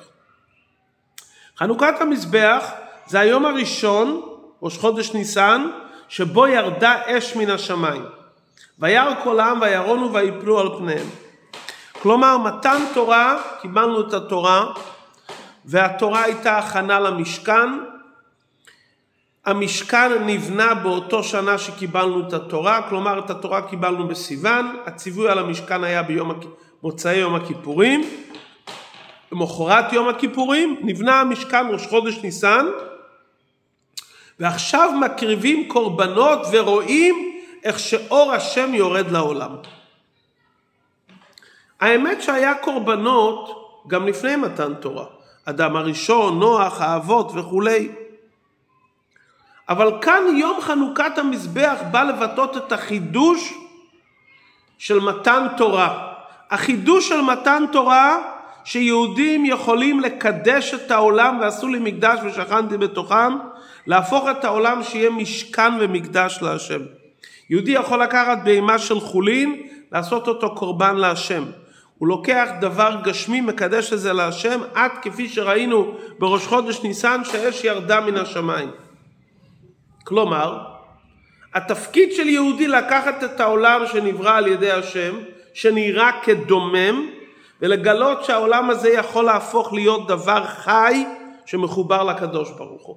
חנוכת 1.58 1.94
המזבח 2.00 2.72
זה 3.08 3.20
היום 3.20 3.46
הראשון, 3.46 4.22
ראש 4.62 4.78
חודש 4.78 5.14
ניסן, 5.14 5.68
שבו 6.10 6.48
ירדה 6.48 6.96
אש 7.06 7.36
מן 7.36 7.50
השמיים. 7.50 8.19
וירא 8.80 9.14
כל 9.24 9.40
העם 9.40 9.62
וירונו 9.62 10.14
ויפלו 10.14 10.60
על 10.60 10.70
פניהם. 10.78 11.08
כלומר 12.02 12.38
מתן 12.38 12.82
תורה, 12.94 13.42
קיבלנו 13.62 14.02
את 14.02 14.14
התורה 14.14 14.66
והתורה 15.66 16.24
הייתה 16.24 16.58
הכנה 16.58 17.00
למשכן. 17.00 17.70
המשכן 19.46 20.26
נבנה 20.26 20.74
באותו 20.74 21.24
שנה 21.24 21.58
שקיבלנו 21.58 22.28
את 22.28 22.34
התורה, 22.34 22.90
כלומר 22.90 23.20
את 23.20 23.30
התורה 23.30 23.62
קיבלנו 23.62 24.08
בסיוון, 24.08 24.76
הציווי 24.86 25.30
על 25.30 25.40
המשכן 25.40 25.84
היה 25.84 26.04
ביום 26.04 26.32
מוצאי 26.84 27.16
יום 27.16 27.36
הכיפורים, 27.36 28.02
למחרת 29.32 29.94
יום 29.94 30.10
הכיפורים 30.10 30.80
נבנה 30.82 31.22
המשכן 31.22 31.66
ראש 31.72 31.88
חודש 31.88 32.18
ניסן 32.24 32.66
ועכשיו 34.40 34.92
מקריבים 35.02 35.68
קורבנות 35.68 36.40
ורואים 36.52 37.29
איך 37.64 37.80
שאור 37.80 38.34
השם 38.34 38.74
יורד 38.74 39.12
לעולם. 39.12 39.56
האמת 41.80 42.22
שהיה 42.22 42.56
קורבנות 42.56 43.66
גם 43.88 44.08
לפני 44.08 44.36
מתן 44.36 44.74
תורה. 44.74 45.06
אדם 45.46 45.76
הראשון, 45.76 46.40
נוח, 46.40 46.82
האבות 46.82 47.32
וכולי. 47.36 47.92
אבל 49.70 49.92
כאן 50.02 50.24
יום 50.38 50.62
חנוכת 50.62 51.18
המזבח 51.18 51.80
בא 51.92 52.04
לבטאות 52.04 52.58
את 52.58 52.72
החידוש 52.72 53.54
של 54.78 55.00
מתן 55.00 55.48
תורה. 55.58 56.14
החידוש 56.50 57.10
של 57.10 57.22
מתן 57.22 57.64
תורה 57.72 58.18
שיהודים 58.64 59.46
יכולים 59.46 60.00
לקדש 60.00 60.74
את 60.74 60.92
העולם 60.92 61.38
ועשו 61.42 61.68
לי 61.68 61.80
מקדש 61.80 62.20
ושכנתי 62.24 62.78
בתוכם, 62.78 63.38
להפוך 63.88 64.28
את 64.32 64.46
העולם 64.46 64.84
שיהיה 64.84 65.10
משכן 65.10 65.74
ומקדש 65.80 66.40
להשם. 66.42 66.82
יהודי 67.50 67.72
יכול 67.72 68.04
לקחת 68.04 68.38
בהמה 68.44 68.80
של 68.80 69.00
חולין, 69.00 69.68
לעשות 69.92 70.28
אותו 70.28 70.56
קורבן 70.56 70.96
להשם. 70.96 71.44
הוא 71.98 72.08
לוקח 72.08 72.50
דבר 72.62 72.96
גשמי, 73.04 73.42
מקדש 73.42 73.94
את 73.94 74.00
זה 74.00 74.14
להשם, 74.14 74.60
עד 74.74 74.92
כפי 75.02 75.30
שראינו 75.30 75.94
בראש 76.20 76.48
חודש 76.48 76.84
ניסן, 76.84 77.22
שהאש 77.24 77.64
ירדה 77.64 78.02
מן 78.02 78.18
השמיים. 78.18 78.72
כלומר, 80.04 80.58
התפקיד 81.54 82.14
של 82.14 82.30
יהודי 82.30 82.68
לקחת 82.68 83.24
את 83.24 83.40
העולם 83.40 83.82
שנברא 83.86 84.38
על 84.38 84.48
ידי 84.48 84.72
השם, 84.72 85.16
שנראה 85.54 86.12
כדומם, 86.24 87.10
ולגלות 87.62 88.24
שהעולם 88.24 88.70
הזה 88.70 88.90
יכול 88.90 89.26
להפוך 89.26 89.74
להיות 89.74 90.08
דבר 90.08 90.46
חי 90.46 91.06
שמחובר 91.46 92.04
לקדוש 92.04 92.52
ברוך 92.52 92.86
הוא. 92.86 92.96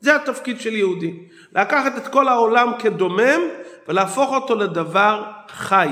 זה 0.00 0.16
התפקיד 0.16 0.60
של 0.60 0.76
יהודי. 0.76 1.14
לקחת 1.52 1.96
את 1.96 2.08
כל 2.08 2.28
העולם 2.28 2.72
כדומם 2.78 3.40
ולהפוך 3.88 4.30
אותו 4.30 4.54
לדבר 4.54 5.22
חי. 5.48 5.88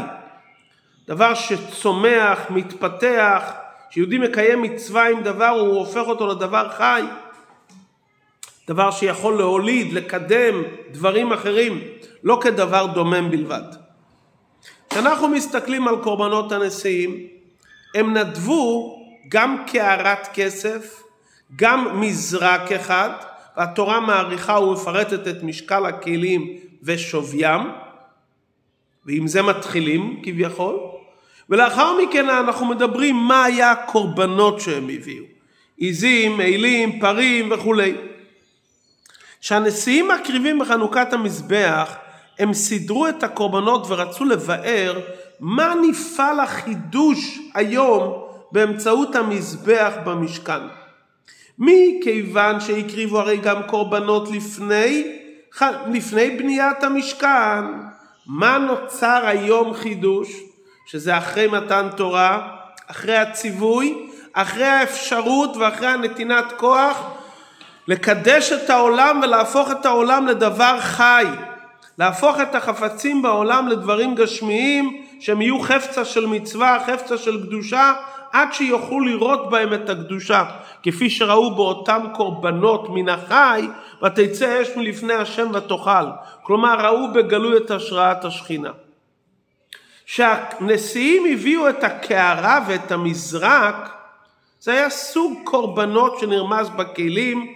דבר 1.07 1.35
שצומח, 1.35 2.41
מתפתח, 2.50 3.53
שיהודי 3.91 4.19
מקיים 4.19 4.62
מצווה 4.62 5.11
עם 5.11 5.23
דבר 5.23 5.49
הוא 5.49 5.79
הופך 5.79 6.03
אותו 6.07 6.26
לדבר 6.26 6.69
חי. 6.76 7.03
דבר 8.69 8.91
שיכול 8.91 9.37
להוליד, 9.37 9.93
לקדם 9.93 10.62
דברים 10.91 11.33
אחרים, 11.33 11.81
לא 12.23 12.38
כדבר 12.43 12.87
דומם 12.87 13.31
בלבד. 13.31 13.62
כשאנחנו 14.91 15.29
מסתכלים 15.29 15.88
על 15.88 15.97
קורבנות 16.03 16.53
הנשיאים, 16.53 17.26
הם 17.95 18.17
נדבו 18.17 18.97
גם 19.29 19.65
קערת 19.67 20.29
כסף, 20.35 21.03
גם 21.57 22.00
מזרק 22.00 22.73
אחד, 22.73 23.11
והתורה 23.57 24.00
מעריכה 24.00 24.61
ומפרטת 24.61 25.29
את 25.29 25.43
משקל 25.43 25.87
הכלים 25.87 26.57
ושוויים, 26.83 27.61
ועם 29.07 29.27
זה 29.27 29.43
מתחילים 29.43 30.21
כביכול, 30.23 30.77
ולאחר 31.51 31.99
מכן 32.03 32.29
אנחנו 32.29 32.67
מדברים 32.67 33.17
מה 33.17 33.45
היה 33.45 33.71
הקורבנות 33.71 34.61
שהם 34.61 34.89
הביאו. 34.89 35.25
עיזים, 35.77 36.37
מעילים, 36.37 37.01
פרים 37.01 37.49
וכולי. 37.53 37.95
כשהנשיאים 39.41 40.09
מקריבים 40.09 40.59
בחנוכת 40.59 41.13
המזבח, 41.13 41.97
הם 42.39 42.55
סידרו 42.55 43.09
את 43.09 43.23
הקורבנות 43.23 43.87
ורצו 43.89 44.25
לבאר 44.25 45.01
מה 45.41 45.75
נפעל 45.89 46.41
החידוש 46.41 47.39
היום 47.55 48.27
באמצעות 48.53 49.15
המזבח 49.15 49.93
במשכן. 50.05 50.61
מכיוון 51.59 52.61
שהקריבו 52.61 53.19
הרי 53.21 53.37
גם 53.37 53.63
קורבנות 53.63 54.31
לפני, 54.31 55.19
לפני 55.93 56.31
בניית 56.31 56.83
המשכן, 56.83 57.65
מה 58.26 58.59
נוצר 58.59 59.21
היום 59.26 59.75
חידוש? 59.75 60.28
שזה 60.87 61.18
אחרי 61.18 61.47
מתן 61.47 61.88
תורה, 61.97 62.49
אחרי 62.87 63.16
הציווי, 63.16 64.09
אחרי 64.33 64.64
האפשרות 64.64 65.56
ואחרי 65.56 65.87
הנתינת 65.87 66.45
כוח 66.56 67.04
לקדש 67.88 68.52
את 68.52 68.71
העולם 68.71 69.21
ולהפוך 69.23 69.71
את 69.71 69.87
העולם 69.87 70.26
לדבר 70.26 70.80
חי, 70.80 71.26
להפוך 71.99 72.40
את 72.40 72.54
החפצים 72.54 73.23
בעולם 73.23 73.68
לדברים 73.68 74.14
גשמיים 74.14 75.06
שהם 75.21 75.42
יהיו 75.42 75.61
חפצה 75.61 76.04
של 76.04 76.26
מצווה, 76.26 76.78
חפצה 76.87 77.18
של 77.18 77.47
קדושה, 77.47 77.92
עד 78.33 78.52
שיוכלו 78.52 79.00
לראות 79.00 79.50
בהם 79.50 79.75
את 79.75 79.90
הקדושה, 79.90 80.45
כפי 80.83 81.11
שראו 81.11 81.54
באותם 81.54 82.06
קורבנות 82.14 82.88
מן 82.88 83.09
החי, 83.09 83.68
ותצא 84.02 84.62
אש 84.62 84.68
מלפני 84.76 85.14
השם 85.14 85.50
ותאכל. 85.54 86.06
כלומר, 86.42 86.87
ראו 86.87 87.12
בגלוי 87.12 87.56
את 87.56 87.71
השראת 87.71 88.25
השכינה. 88.25 88.71
כשהנשיאים 90.06 91.25
הביאו 91.33 91.68
את 91.68 91.85
הקערה 91.85 92.61
ואת 92.68 92.92
המזרק, 92.92 93.90
זה 94.61 94.73
היה 94.73 94.90
סוג 94.90 95.40
קורבנות 95.45 96.18
שנרמז 96.18 96.68
בכלים, 96.68 97.52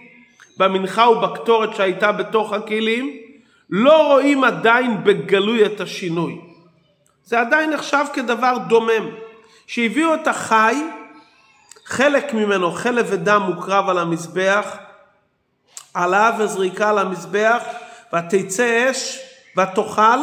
במנחה 0.57 1.09
ובקטורת 1.09 1.75
שהייתה 1.75 2.11
בתוך 2.11 2.53
הכלים, 2.53 3.17
לא 3.69 4.07
רואים 4.07 4.43
עדיין 4.43 5.03
בגלוי 5.03 5.65
את 5.65 5.81
השינוי. 5.81 6.41
זה 7.23 7.39
עדיין 7.39 7.69
נחשב 7.69 8.05
כדבר 8.13 8.57
דומם. 8.67 9.09
שהביאו 9.71 10.13
את 10.13 10.27
החי, 10.27 10.83
חלק 11.85 12.33
ממנו, 12.33 12.71
חלב 12.71 13.07
ודם 13.09 13.41
מוקרב 13.41 13.89
על 13.89 13.97
המזבח, 13.97 14.77
עלה 15.93 16.31
וזריקה 16.39 16.89
על 16.89 16.97
המזבח, 16.97 17.63
ותצא 18.13 18.91
אש 18.91 19.19
ותאכל, 19.57 20.19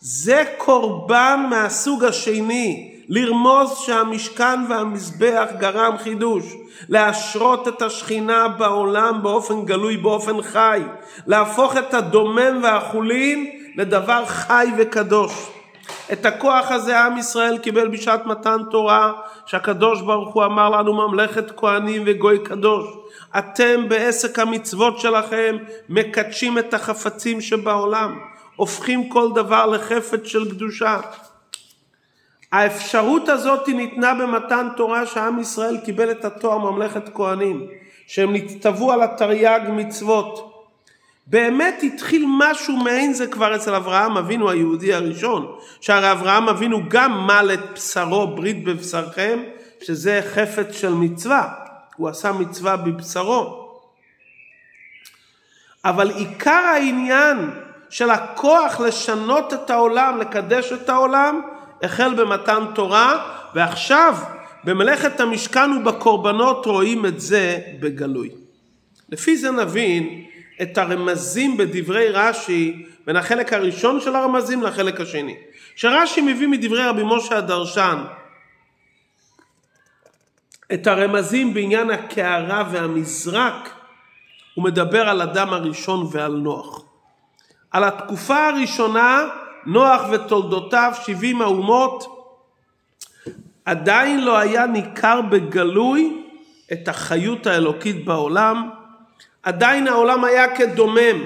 זה 0.00 0.44
קורבן 0.58 1.46
מהסוג 1.50 2.04
השני, 2.04 2.94
לרמוז 3.08 3.78
שהמשכן 3.78 4.60
והמזבח 4.68 5.48
גרם 5.58 5.98
חידוש, 5.98 6.44
להשרות 6.88 7.68
את 7.68 7.82
השכינה 7.82 8.48
בעולם 8.48 9.22
באופן 9.22 9.64
גלוי, 9.64 9.96
באופן 9.96 10.42
חי, 10.42 10.82
להפוך 11.26 11.76
את 11.76 11.94
הדומם 11.94 12.60
והחולין 12.62 13.50
לדבר 13.76 14.26
חי 14.26 14.66
וקדוש. 14.78 15.55
את 16.12 16.26
הכוח 16.26 16.70
הזה 16.70 17.00
עם 17.00 17.18
ישראל 17.18 17.58
קיבל 17.58 17.88
בשעת 17.88 18.26
מתן 18.26 18.58
תורה, 18.70 19.12
שהקדוש 19.46 20.00
ברוך 20.00 20.34
הוא 20.34 20.44
אמר 20.44 20.70
לנו 20.70 20.94
ממלכת 20.94 21.50
כהנים 21.56 22.02
וגוי 22.06 22.38
קדוש. 22.44 22.86
אתם 23.38 23.88
בעסק 23.88 24.38
המצוות 24.38 25.00
שלכם 25.00 25.56
מקדשים 25.88 26.58
את 26.58 26.74
החפצים 26.74 27.40
שבעולם, 27.40 28.18
הופכים 28.56 29.08
כל 29.08 29.28
דבר 29.34 29.66
לחפץ 29.66 30.24
של 30.24 30.50
קדושה. 30.50 31.00
האפשרות 32.52 33.28
הזאת 33.28 33.68
ניתנה 33.68 34.14
במתן 34.14 34.68
תורה 34.76 35.06
שעם 35.06 35.40
ישראל 35.40 35.76
קיבל 35.84 36.10
את 36.10 36.24
התואר 36.24 36.58
ממלכת 36.58 37.14
כהנים, 37.14 37.66
שהם 38.06 38.32
נצטוו 38.32 38.92
על 38.92 39.02
התרי"ג 39.02 39.60
מצוות. 39.68 40.55
באמת 41.26 41.82
התחיל 41.82 42.24
משהו 42.38 42.76
מעין 42.76 43.12
זה 43.12 43.26
כבר 43.26 43.56
אצל 43.56 43.74
אברהם 43.74 44.16
אבינו 44.16 44.50
היהודי 44.50 44.94
הראשון, 44.94 45.56
שהרי 45.80 46.12
אברהם 46.12 46.48
אבינו 46.48 46.80
גם 46.88 47.26
מל 47.26 47.50
את 47.54 47.60
בשרו 47.74 48.26
ברית 48.26 48.64
בבשרכם, 48.64 49.38
שזה 49.82 50.20
חפץ 50.34 50.74
של 50.74 50.94
מצווה, 50.94 51.54
הוא 51.96 52.08
עשה 52.08 52.32
מצווה 52.32 52.76
בבשרו. 52.76 53.66
אבל 55.84 56.10
עיקר 56.10 56.50
העניין 56.50 57.50
של 57.90 58.10
הכוח 58.10 58.80
לשנות 58.80 59.52
את 59.52 59.70
העולם, 59.70 60.18
לקדש 60.18 60.72
את 60.72 60.88
העולם, 60.88 61.40
החל 61.82 62.14
במתן 62.14 62.64
תורה, 62.74 63.32
ועכשיו 63.54 64.16
במלאכת 64.64 65.20
המשכן 65.20 65.70
ובקורבנות 65.72 66.66
רואים 66.66 67.06
את 67.06 67.20
זה 67.20 67.58
בגלוי. 67.80 68.30
לפי 69.08 69.36
זה 69.36 69.50
נבין 69.50 70.24
את 70.62 70.78
הרמזים 70.78 71.56
בדברי 71.56 72.08
רש"י 72.08 72.86
בין 73.06 73.16
החלק 73.16 73.52
הראשון 73.52 74.00
של 74.00 74.16
הרמזים 74.16 74.62
לחלק 74.62 75.00
השני. 75.00 75.36
שרש"י 75.76 76.20
מביא 76.20 76.48
מדברי 76.48 76.86
רבי 76.86 77.02
משה 77.04 77.38
הדרשן 77.38 78.04
את 80.74 80.86
הרמזים 80.86 81.54
בעניין 81.54 81.90
הקערה 81.90 82.64
והמזרק, 82.70 83.70
הוא 84.54 84.64
מדבר 84.64 85.08
על 85.08 85.22
אדם 85.22 85.52
הראשון 85.52 86.08
ועל 86.12 86.32
נוח. 86.32 86.84
על 87.70 87.84
התקופה 87.84 88.48
הראשונה, 88.48 89.28
נוח 89.66 90.02
ותולדותיו, 90.12 90.92
שבעים 91.02 91.42
האומות, 91.42 92.16
עדיין 93.64 94.24
לא 94.24 94.38
היה 94.38 94.66
ניכר 94.66 95.20
בגלוי 95.22 96.22
את 96.72 96.88
החיות 96.88 97.46
האלוקית 97.46 98.04
בעולם, 98.04 98.70
עדיין 99.46 99.88
העולם 99.88 100.24
היה 100.24 100.56
כדומם, 100.56 101.22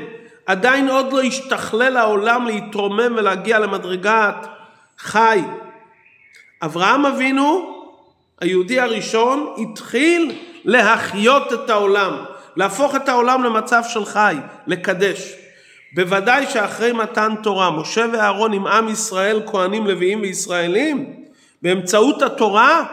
עדיין 0.46 0.88
עוד 0.88 1.12
לא 1.12 1.20
השתכלל 1.22 1.96
העולם 1.96 2.46
להתרומם 2.46 3.14
ולהגיע 3.16 3.58
למדרגת 3.58 4.46
חי. 4.98 5.40
אברהם 6.62 7.06
אבינו, 7.06 7.76
היהודי 8.40 8.80
הראשון, 8.80 9.54
התחיל 9.58 10.38
להחיות 10.64 11.52
את 11.52 11.70
העולם, 11.70 12.24
להפוך 12.56 12.94
את 12.94 13.08
העולם 13.08 13.44
למצב 13.44 13.82
של 13.88 14.04
חי, 14.04 14.36
לקדש. 14.66 15.32
בוודאי 15.94 16.46
שאחרי 16.46 16.92
מתן 16.92 17.34
תורה, 17.42 17.70
משה 17.70 18.06
ואהרון 18.12 18.52
עם 18.52 18.66
עם 18.66 18.88
ישראל, 18.88 19.42
כהנים, 19.46 19.86
לוויים 19.86 20.20
וישראלים, 20.20 21.14
באמצעות 21.62 22.22
התורה, 22.22 22.84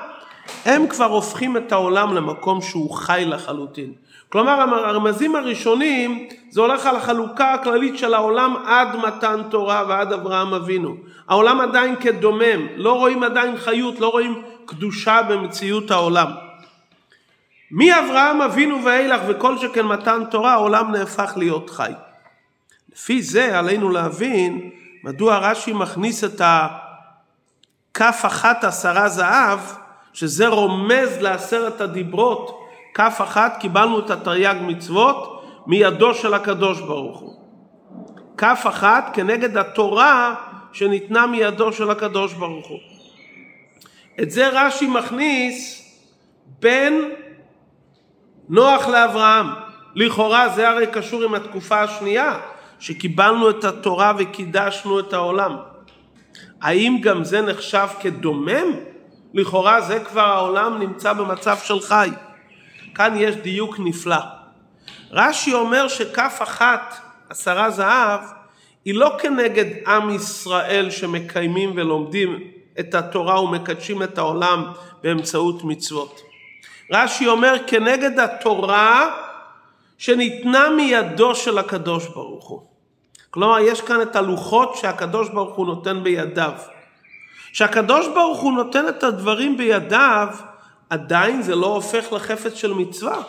הם 0.65 0.87
כבר 0.87 1.05
הופכים 1.05 1.57
את 1.57 1.71
העולם 1.71 2.13
למקום 2.15 2.61
שהוא 2.61 2.91
חי 2.91 3.23
לחלוטין. 3.27 3.93
כלומר 4.29 4.51
הרמזים 4.85 5.35
הראשונים 5.35 6.27
זה 6.49 6.61
הולך 6.61 6.85
על 6.85 6.95
החלוקה 6.95 7.53
הכללית 7.53 7.97
של 7.97 8.13
העולם 8.13 8.55
עד 8.65 8.95
מתן 8.95 9.41
תורה 9.49 9.83
ועד 9.87 10.13
אברהם 10.13 10.53
אבינו. 10.53 10.95
העולם 11.27 11.61
עדיין 11.61 11.95
כדומם, 11.95 12.67
לא 12.75 12.93
רואים 12.93 13.23
עדיין 13.23 13.57
חיות, 13.57 13.99
לא 13.99 14.07
רואים 14.07 14.41
קדושה 14.65 15.21
במציאות 15.29 15.91
העולם. 15.91 16.27
מאברהם 17.71 18.41
אבינו 18.41 18.83
ואילך 18.85 19.21
וכל 19.27 19.57
שכן 19.57 19.85
מתן 19.85 20.23
תורה 20.31 20.53
העולם 20.53 20.91
נהפך 20.91 21.33
להיות 21.35 21.69
חי. 21.69 21.91
לפי 22.93 23.21
זה 23.21 23.59
עלינו 23.59 23.89
להבין 23.89 24.69
מדוע 25.03 25.37
רש"י 25.37 25.73
מכניס 25.73 26.23
את 26.23 26.41
הכף 26.41 28.21
אחת 28.25 28.63
עשרה 28.63 29.09
זהב 29.09 29.59
שזה 30.17 30.47
רומז 30.47 31.21
לעשרת 31.21 31.81
הדיברות 31.81 32.59
כף 32.93 33.17
אחת 33.23 33.57
קיבלנו 33.59 33.99
את 33.99 34.09
התרי"ג 34.09 34.55
מצוות 34.61 35.43
מידו 35.67 36.13
של 36.13 36.33
הקדוש 36.33 36.81
ברוך 36.81 37.19
הוא. 37.19 37.35
כף 38.37 38.63
אחת 38.67 39.09
כנגד 39.13 39.57
התורה 39.57 40.35
שניתנה 40.73 41.27
מידו 41.27 41.73
של 41.73 41.89
הקדוש 41.89 42.33
ברוך 42.33 42.67
הוא. 42.67 42.77
את 44.21 44.31
זה 44.31 44.49
רש"י 44.49 44.87
מכניס 44.87 45.83
בין 46.59 47.11
נוח 48.49 48.87
לאברהם. 48.87 49.47
לכאורה 49.95 50.49
זה 50.49 50.69
הרי 50.69 50.87
קשור 50.87 51.23
עם 51.23 51.33
התקופה 51.33 51.81
השנייה, 51.81 52.39
שקיבלנו 52.79 53.49
את 53.49 53.63
התורה 53.63 54.13
וקידשנו 54.17 54.99
את 54.99 55.13
העולם. 55.13 55.57
האם 56.61 56.97
גם 57.01 57.23
זה 57.23 57.41
נחשב 57.41 57.87
כדומם? 57.99 58.96
לכאורה 59.37 59.81
זה 59.81 59.99
כבר 59.99 60.21
העולם 60.21 60.79
נמצא 60.79 61.13
במצב 61.13 61.57
של 61.63 61.79
חי. 61.79 62.09
כאן 62.95 63.13
יש 63.17 63.35
דיוק 63.35 63.75
נפלא. 63.79 64.19
רש"י 65.11 65.53
אומר 65.53 65.87
שכף 65.87 66.39
אחת, 66.43 66.95
עשרה 67.29 67.69
זהב, 67.69 68.19
היא 68.85 68.95
לא 68.95 69.11
כנגד 69.19 69.65
עם 69.87 70.09
ישראל 70.09 70.89
שמקיימים 70.89 71.71
ולומדים 71.75 72.39
את 72.79 72.95
התורה 72.95 73.41
ומקדשים 73.41 74.03
את 74.03 74.17
העולם 74.17 74.71
באמצעות 75.03 75.63
מצוות. 75.63 76.21
רש"י 76.91 77.27
אומר 77.27 77.55
כנגד 77.67 78.19
התורה 78.19 79.09
שניתנה 79.97 80.69
מידו 80.69 81.35
של 81.35 81.57
הקדוש 81.57 82.07
ברוך 82.07 82.47
הוא. 82.47 82.61
כלומר, 83.29 83.59
יש 83.59 83.81
כאן 83.81 84.01
את 84.01 84.15
הלוחות 84.15 84.75
שהקדוש 84.75 85.29
ברוך 85.29 85.55
הוא 85.55 85.65
נותן 85.65 86.03
בידיו. 86.03 86.51
כשהקדוש 87.51 88.07
ברוך 88.07 88.39
הוא 88.39 88.53
נותן 88.53 88.87
את 88.89 89.03
הדברים 89.03 89.57
בידיו, 89.57 90.27
עדיין 90.89 91.41
זה 91.41 91.55
לא 91.55 91.67
הופך 91.67 92.13
לחפץ 92.13 92.53
של 92.53 92.73
מצווה. 92.73 93.21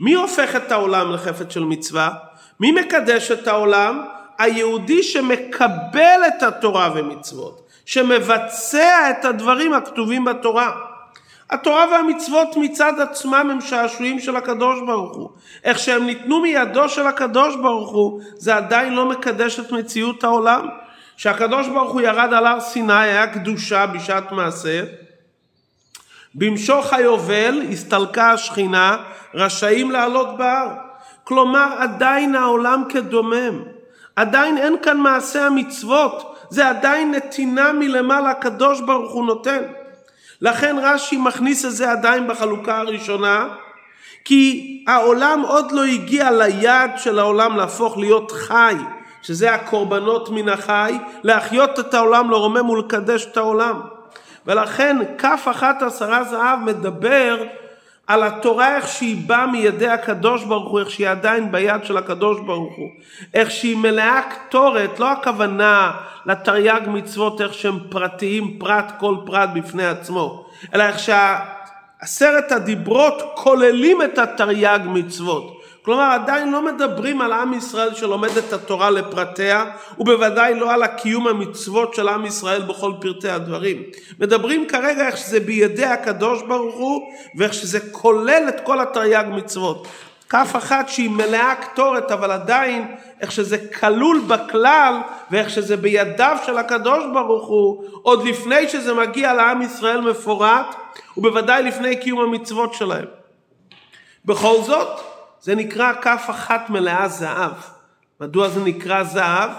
מי 0.00 0.14
הופך 0.14 0.56
את 0.56 0.72
העולם 0.72 1.12
לחפץ 1.12 1.52
של 1.52 1.64
מצווה? 1.64 2.10
מי 2.60 2.72
מקדש 2.72 3.30
את 3.30 3.48
העולם? 3.48 4.04
היהודי 4.38 5.02
שמקבל 5.02 6.20
את 6.28 6.42
התורה 6.42 6.90
ומצוות, 6.94 7.68
שמבצע 7.86 9.10
את 9.10 9.24
הדברים 9.24 9.72
הכתובים 9.72 10.24
בתורה. 10.24 10.72
התורה 11.50 11.86
והמצוות 11.90 12.48
מצד 12.56 13.00
עצמם 13.00 13.48
הם 13.50 13.60
שעשועים 13.60 14.20
של 14.20 14.36
הקדוש 14.36 14.80
ברוך 14.86 15.16
הוא. 15.16 15.30
איך 15.64 15.78
שהם 15.78 16.06
ניתנו 16.06 16.40
מידו 16.40 16.88
של 16.88 17.06
הקדוש 17.06 17.56
ברוך 17.56 17.90
הוא, 17.90 18.20
זה 18.36 18.56
עדיין 18.56 18.94
לא 18.94 19.06
מקדש 19.06 19.60
את 19.60 19.72
מציאות 19.72 20.24
העולם. 20.24 20.68
שהקדוש 21.22 21.68
ברוך 21.68 21.92
הוא 21.92 22.00
ירד 22.00 22.32
על 22.32 22.46
הר 22.46 22.60
סיני, 22.60 23.02
היה 23.02 23.26
קדושה 23.26 23.86
בשעת 23.86 24.32
מעשה. 24.32 24.82
במשוך 26.34 26.92
היובל 26.92 27.62
הסתלקה 27.72 28.32
השכינה, 28.32 28.96
רשאים 29.34 29.90
לעלות 29.90 30.38
בהר. 30.38 30.68
כלומר, 31.24 31.68
עדיין 31.78 32.34
העולם 32.34 32.82
כדומם. 32.88 33.62
עדיין 34.16 34.58
אין 34.58 34.76
כאן 34.82 34.96
מעשה 34.96 35.46
המצוות. 35.46 36.36
זה 36.50 36.68
עדיין 36.68 37.10
נתינה 37.10 37.72
מלמעלה, 37.72 38.30
הקדוש 38.30 38.80
ברוך 38.80 39.12
הוא 39.12 39.26
נותן. 39.26 39.62
לכן 40.40 40.76
רש"י 40.82 41.16
מכניס 41.16 41.64
את 41.64 41.72
זה 41.72 41.90
עדיין 41.90 42.28
בחלוקה 42.28 42.78
הראשונה, 42.78 43.48
כי 44.24 44.84
העולם 44.86 45.40
עוד 45.40 45.72
לא 45.72 45.84
הגיע 45.84 46.30
ליעד 46.30 46.90
של 46.96 47.18
העולם 47.18 47.56
להפוך 47.56 47.98
להיות 47.98 48.30
חי, 48.30 48.74
שזה 49.22 49.54
הקורבנות 49.54 50.30
מן 50.30 50.48
החי, 50.48 50.98
להחיות 51.22 51.78
את 51.78 51.94
העולם, 51.94 52.30
לרומם 52.30 52.70
ולקדש 52.70 53.26
את 53.26 53.36
העולם. 53.36 53.80
ולכן 54.46 54.96
כף 55.18 55.46
אחת 55.50 55.82
עשרה 55.82 56.24
זהב 56.24 56.58
מדבר 56.58 57.44
על 58.06 58.22
התורה 58.22 58.76
איך 58.76 58.88
שהיא 58.88 59.28
באה 59.28 59.46
מידי 59.46 59.88
הקדוש 59.88 60.44
ברוך 60.44 60.70
הוא, 60.70 60.80
איך 60.80 60.90
שהיא 60.90 61.08
עדיין 61.08 61.52
ביד 61.52 61.84
של 61.84 61.96
הקדוש 61.96 62.40
ברוך 62.40 62.76
הוא, 62.76 62.88
איך 63.34 63.50
שהיא 63.50 63.76
מלאה 63.76 64.20
קטורת, 64.22 65.00
לא 65.00 65.12
הכוונה 65.12 65.92
לתרי"ג 66.26 66.80
מצוות 66.86 67.40
איך 67.40 67.54
שהם 67.54 67.78
פרטיים, 67.88 68.58
פרט 68.58 68.92
כל 68.98 69.16
פרט 69.26 69.48
בפני 69.54 69.86
עצמו, 69.86 70.46
אלא 70.74 70.82
איך 70.82 70.96
שעשרת 70.98 72.52
הדיברות 72.52 73.22
כוללים 73.34 74.02
את 74.02 74.18
התרי"ג 74.18 74.80
מצוות. 74.86 75.61
כלומר 75.84 76.02
עדיין 76.02 76.52
לא 76.52 76.62
מדברים 76.62 77.20
על 77.20 77.32
עם 77.32 77.54
ישראל 77.54 77.94
שלומד 77.94 78.36
את 78.36 78.52
התורה 78.52 78.90
לפרטיה 78.90 79.64
ובוודאי 79.98 80.54
לא 80.54 80.72
על 80.72 80.82
הקיום 80.82 81.28
המצוות 81.28 81.94
של 81.94 82.08
עם 82.08 82.26
ישראל 82.26 82.62
בכל 82.62 82.92
פרטי 83.00 83.28
הדברים. 83.28 83.82
מדברים 84.18 84.66
כרגע 84.68 85.06
איך 85.06 85.16
שזה 85.16 85.40
בידי 85.40 85.84
הקדוש 85.84 86.42
ברוך 86.42 86.74
הוא 86.74 87.12
ואיך 87.36 87.54
שזה 87.54 87.80
כולל 87.92 88.44
את 88.48 88.60
כל 88.64 88.80
התרי"ג 88.80 89.24
מצוות. 89.32 89.86
כף 90.28 90.56
אחת 90.56 90.88
שהיא 90.88 91.10
מלאה 91.10 91.54
קטורת 91.54 92.10
אבל 92.10 92.30
עדיין 92.30 92.94
איך 93.20 93.32
שזה 93.32 93.58
כלול 93.80 94.20
בכלל 94.26 94.94
ואיך 95.30 95.50
שזה 95.50 95.76
בידיו 95.76 96.36
של 96.46 96.58
הקדוש 96.58 97.04
ברוך 97.12 97.48
הוא 97.48 97.84
עוד 98.02 98.24
לפני 98.26 98.68
שזה 98.68 98.94
מגיע 98.94 99.34
לעם 99.34 99.62
ישראל 99.62 100.00
מפורט 100.00 100.74
ובוודאי 101.16 101.62
לפני 101.62 101.96
קיום 101.96 102.20
המצוות 102.20 102.74
שלהם. 102.74 103.06
בכל 104.24 104.56
זאת 104.62 105.11
זה 105.42 105.54
נקרא 105.54 105.92
כף 106.02 106.26
אחת 106.30 106.70
מלאה 106.70 107.08
זהב. 107.08 107.52
מדוע 108.20 108.48
זה 108.48 108.60
נקרא 108.60 109.02
זהב? 109.02 109.50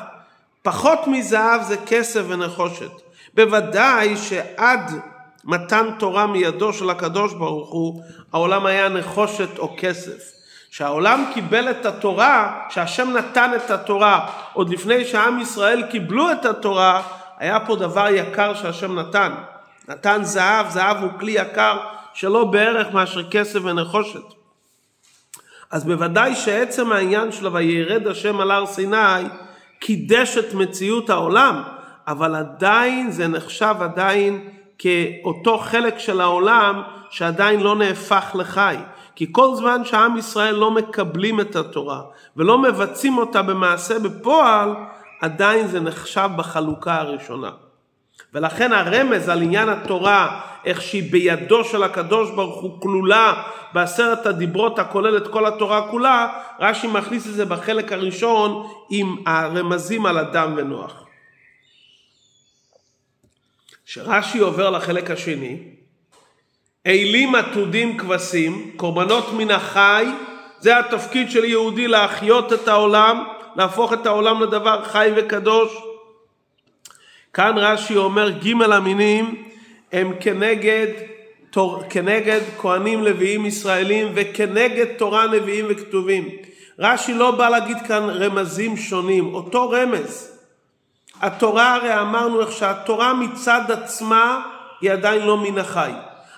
פחות 0.62 1.08
מזהב 1.08 1.62
זה 1.62 1.76
כסף 1.86 2.22
ונחושת. 2.28 2.92
בוודאי 3.34 4.18
שעד 4.18 4.92
מתן 5.44 5.86
תורה 6.00 6.28
מידו 6.28 6.74
של 6.74 6.90
הקדוש 6.90 7.34
ברוך 7.34 7.70
הוא, 7.70 8.04
העולם 8.34 8.66
היה 8.66 8.90
נחושת 8.90 9.60
או 9.60 9.76
כסף. 9.78 10.32
שהעולם 10.72 11.26
קיבל 11.34 11.70
את 11.70 11.86
התורה, 11.86 12.62
שהשם 12.70 13.18
נתן 13.18 13.52
את 13.56 13.72
התורה, 13.72 14.30
עוד 14.54 14.70
לפני 14.70 15.06
שעם 15.06 15.40
ישראל 15.40 15.84
קיבלו 15.92 16.32
את 16.32 16.46
התורה, 16.46 17.02
היה 17.38 17.60
פה 17.60 17.76
דבר 17.76 18.08
יקר 18.10 18.54
שהשם 18.54 19.00
נתן. 19.00 19.32
נתן 19.88 20.24
זהב, 20.24 20.70
זהב 20.70 20.98
הוא 20.98 21.12
כלי 21.20 21.32
יקר 21.32 21.78
שלא 22.14 22.46
בערך 22.46 22.94
מאשר 22.94 23.30
כסף 23.30 23.60
ונחושת. 23.64 24.43
אז 25.74 25.86
בוודאי 25.86 26.36
שעצם 26.36 26.92
העניין 26.92 27.32
שלו 27.32 27.54
וירד 27.54 28.08
השם 28.08 28.40
על 28.40 28.52
הר 28.52 28.66
סיני 28.66 29.24
קידש 29.80 30.38
את 30.38 30.54
מציאות 30.54 31.10
העולם, 31.10 31.64
אבל 32.08 32.36
עדיין 32.36 33.12
זה 33.12 33.28
נחשב 33.28 33.76
עדיין 33.80 34.48
כאותו 34.78 35.58
חלק 35.58 36.00
של 36.00 36.22
העולם 36.22 36.82
שעדיין 37.10 37.60
לא 37.60 37.76
נהפך 37.76 38.32
לחי. 38.36 38.76
כי 39.16 39.28
כל 39.32 39.56
זמן 39.56 39.86
שעם 39.86 40.18
ישראל 40.18 40.56
לא 40.56 40.72
מקבלים 40.72 41.40
את 41.40 41.56
התורה 41.56 42.02
ולא 42.38 42.58
מבצעים 42.58 43.18
אותה 43.18 43.42
במעשה 43.42 44.00
בפועל, 44.00 44.74
עדיין 45.22 45.68
זה 45.68 45.80
נחשב 45.80 46.30
בחלוקה 46.36 46.96
הראשונה. 46.96 47.50
ולכן 48.34 48.74
הרמז 48.74 49.30
על 49.30 49.42
עניין 49.42 49.70
התורה, 49.70 50.42
איך 50.66 50.82
שהיא 50.82 51.12
בידו 51.12 51.64
של 51.64 51.84
הקדוש 51.84 52.32
ברוך 52.32 52.62
הוא 52.62 52.82
כלולה 52.82 53.44
בעשרת 53.74 54.26
הדיברות 54.26 54.80
הכולל 54.80 55.18
את 55.18 55.28
כל 55.28 55.46
התורה 55.46 55.92
כולה, 55.92 56.28
רש"י 56.60 56.88
מכניס 56.88 57.28
את 57.28 57.34
זה 57.34 57.46
בחלק 57.46 57.92
הראשון 57.92 58.70
עם 58.90 59.16
הרמזים 59.26 60.06
על 60.06 60.18
אדם 60.18 60.54
ונוח. 60.58 61.06
כשרש"י 63.86 64.40
עובר 64.40 64.70
לחלק 64.70 65.12
השני, 65.12 65.58
אלים 66.88 67.36
עתודים 67.36 67.98
כבשים, 67.98 68.72
קורבנות 68.76 69.34
מן 69.34 69.52
החי, 69.52 70.06
זה 70.60 70.80
התפקיד 70.80 71.32
של 71.32 71.46
יהודי 71.46 71.88
להחיות 71.88 72.54
את 72.54 72.68
העולם, 72.68 73.24
להפוך 73.56 73.94
את 73.94 74.06
העולם 74.06 74.44
לדבר 74.44 74.84
חי 74.84 75.12
וקדוש. 75.16 75.93
כאן 77.34 77.54
רש"י 77.58 77.96
אומר 77.96 78.30
ג' 78.30 78.62
המינים 78.62 79.44
הם 79.92 80.14
כנגד, 80.20 80.88
תור, 81.50 81.84
כנגד 81.90 82.40
כהנים 82.58 83.04
לוויים 83.04 83.46
ישראלים 83.46 84.12
וכנגד 84.16 84.86
תורה 84.98 85.28
נביאים 85.28 85.66
וכתובים. 85.70 86.30
רש"י 86.80 87.14
לא 87.14 87.32
בא 87.32 87.50
להגיד 87.50 87.78
כאן 87.88 88.10
רמזים 88.10 88.78
שונים, 88.78 89.34
אותו 89.34 89.70
רמז. 89.70 90.32
התורה 91.22 91.76
הרי 91.76 92.00
אמרנו 92.00 92.42
איך 92.42 92.52
שהתורה 92.52 93.14
מצד 93.14 93.72
עצמה 93.72 94.42
היא 94.82 94.92
עדיין 94.92 95.22
לא 95.22 95.38
מן 95.38 95.58
החי. 95.58 95.92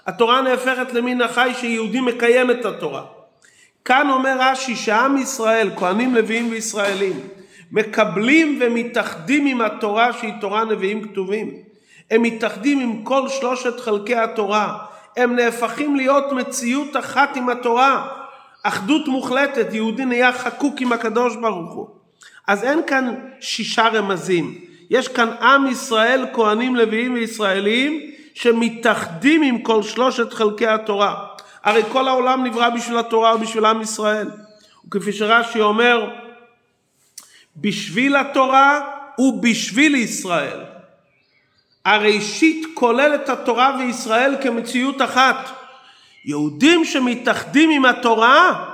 התורה 0.08 0.42
נהפכת 0.42 0.94
למין 0.94 1.22
החי 1.22 1.52
שיהודי 1.60 2.02
מקיים 2.02 2.52
את 2.52 2.66
התורה. 2.66 3.04
כאן 3.86 4.10
אומר 4.10 4.36
רש"י 4.40 4.76
שעם 4.76 5.18
ישראל, 5.18 5.70
כהנים 5.76 6.16
לוויים 6.16 6.50
וישראלים, 6.52 7.20
מקבלים 7.72 8.60
ומתאחדים 8.62 9.46
עם 9.46 9.62
התורה 9.62 10.14
שהיא 10.14 10.34
תורה 10.42 10.66
נביאים 10.66 11.08
כתובים. 11.08 11.52
הם 12.12 12.22
מתאחדים 12.22 12.80
עם 12.80 13.04
כל 13.04 13.30
שלושת 13.30 13.80
חלקי 13.80 14.16
התורה. 14.16 14.78
הם 15.18 15.36
נהפכים 15.36 15.96
להיות 15.96 16.32
מציאות 16.32 16.98
אחת 16.98 17.38
עם 17.38 17.50
התורה. 17.50 18.08
אחדות 18.64 19.08
מוחלטת, 19.08 19.74
יהודי 19.74 20.06
נהיה 20.06 20.34
חקוק 20.34 20.82
עם 20.82 20.94
הקדוש 20.94 21.36
ברוך 21.36 21.74
הוא. 21.74 21.88
אז 22.48 22.64
אין 22.64 22.82
כאן 22.88 23.16
שישה 23.40 23.88
רמזים. 23.88 24.56
יש 24.90 25.08
כאן 25.08 25.30
עם 25.42 25.68
ישראל, 25.68 26.26
כהנים 26.34 26.76
לוויים 26.76 27.14
וישראלים, 27.14 28.00
שמתאחדים 28.34 29.42
עם 29.42 29.60
כל 29.60 29.84
שלושת 29.84 30.34
חלקי 30.34 30.68
התורה. 30.68 31.16
הרי 31.64 31.82
כל 31.92 32.08
העולם 32.08 32.44
נברא 32.44 32.70
בשביל 32.70 32.98
התורה 32.98 33.36
ובשביל 33.36 33.66
עם 33.66 33.82
ישראל. 33.82 34.28
וכפי 34.88 35.14
שרש"י 35.14 35.62
אומר, 35.62 36.10
בשביל 37.58 38.16
התורה 38.16 38.82
ובשביל 39.20 39.96
ישראל. 39.96 40.60
הראשית 41.86 42.68
כולל 42.74 43.16
את 43.16 43.30
התורה 43.30 43.78
וישראל 43.80 44.36
כמציאות 44.42 45.02
אחת. 45.02 45.50
יהודים 46.26 46.86
שמתאחדים 46.86 47.70
עם 47.70 47.86
התורה, 47.86 48.66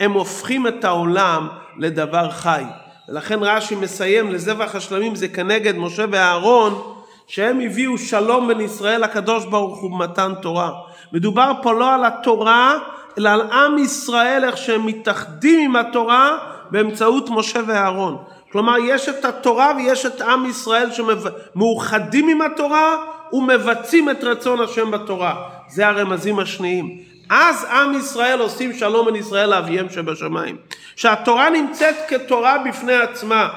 הם 0.00 0.12
הופכים 0.12 0.66
את 0.66 0.84
העולם 0.84 1.48
לדבר 1.78 2.30
חי. 2.30 2.64
ולכן 3.08 3.38
רש"י 3.42 3.74
מסיים 3.74 4.32
לזבח 4.32 4.74
השלמים 4.74 5.14
זה 5.14 5.28
כנגד 5.28 5.76
משה 5.76 6.04
ואהרון 6.10 6.94
שהם 7.26 7.60
הביאו 7.60 7.98
שלום 7.98 8.48
בין 8.48 8.60
ישראל 8.60 9.04
לקדוש 9.04 9.44
ברוך 9.44 9.80
הוא 9.80 9.90
במתן 9.90 10.32
תורה. 10.42 10.70
מדובר 11.12 11.52
פה 11.62 11.72
לא 11.72 11.94
על 11.94 12.04
התורה 12.04 12.78
אלא 13.18 13.30
על 13.30 13.40
עם 13.40 13.78
ישראל 13.78 14.44
איך 14.44 14.56
שהם 14.56 14.86
מתאחדים 14.86 15.60
עם 15.60 15.76
התורה 15.76 16.38
באמצעות 16.70 17.30
משה 17.30 17.60
ואהרון. 17.66 18.16
כלומר 18.52 18.78
יש 18.78 19.08
את 19.08 19.24
התורה 19.24 19.72
ויש 19.76 20.06
את 20.06 20.20
עם 20.20 20.46
ישראל 20.46 20.88
שמאוחדים 20.92 22.28
עם 22.28 22.42
התורה 22.42 22.96
ומבצעים 23.32 24.10
את 24.10 24.24
רצון 24.24 24.60
השם 24.60 24.90
בתורה. 24.90 25.48
זה 25.68 25.88
הרמזים 25.88 26.38
השניים. 26.38 26.98
אז 27.30 27.64
עם 27.64 27.98
ישראל 27.98 28.40
עושים 28.40 28.72
שלום 28.72 29.06
בין 29.06 29.16
ישראל 29.16 29.50
לאביהם 29.50 29.90
שבשמיים. 29.90 30.56
שהתורה 30.96 31.50
נמצאת 31.50 31.94
כתורה 32.08 32.58
בפני 32.58 32.94
עצמה. 32.94 33.48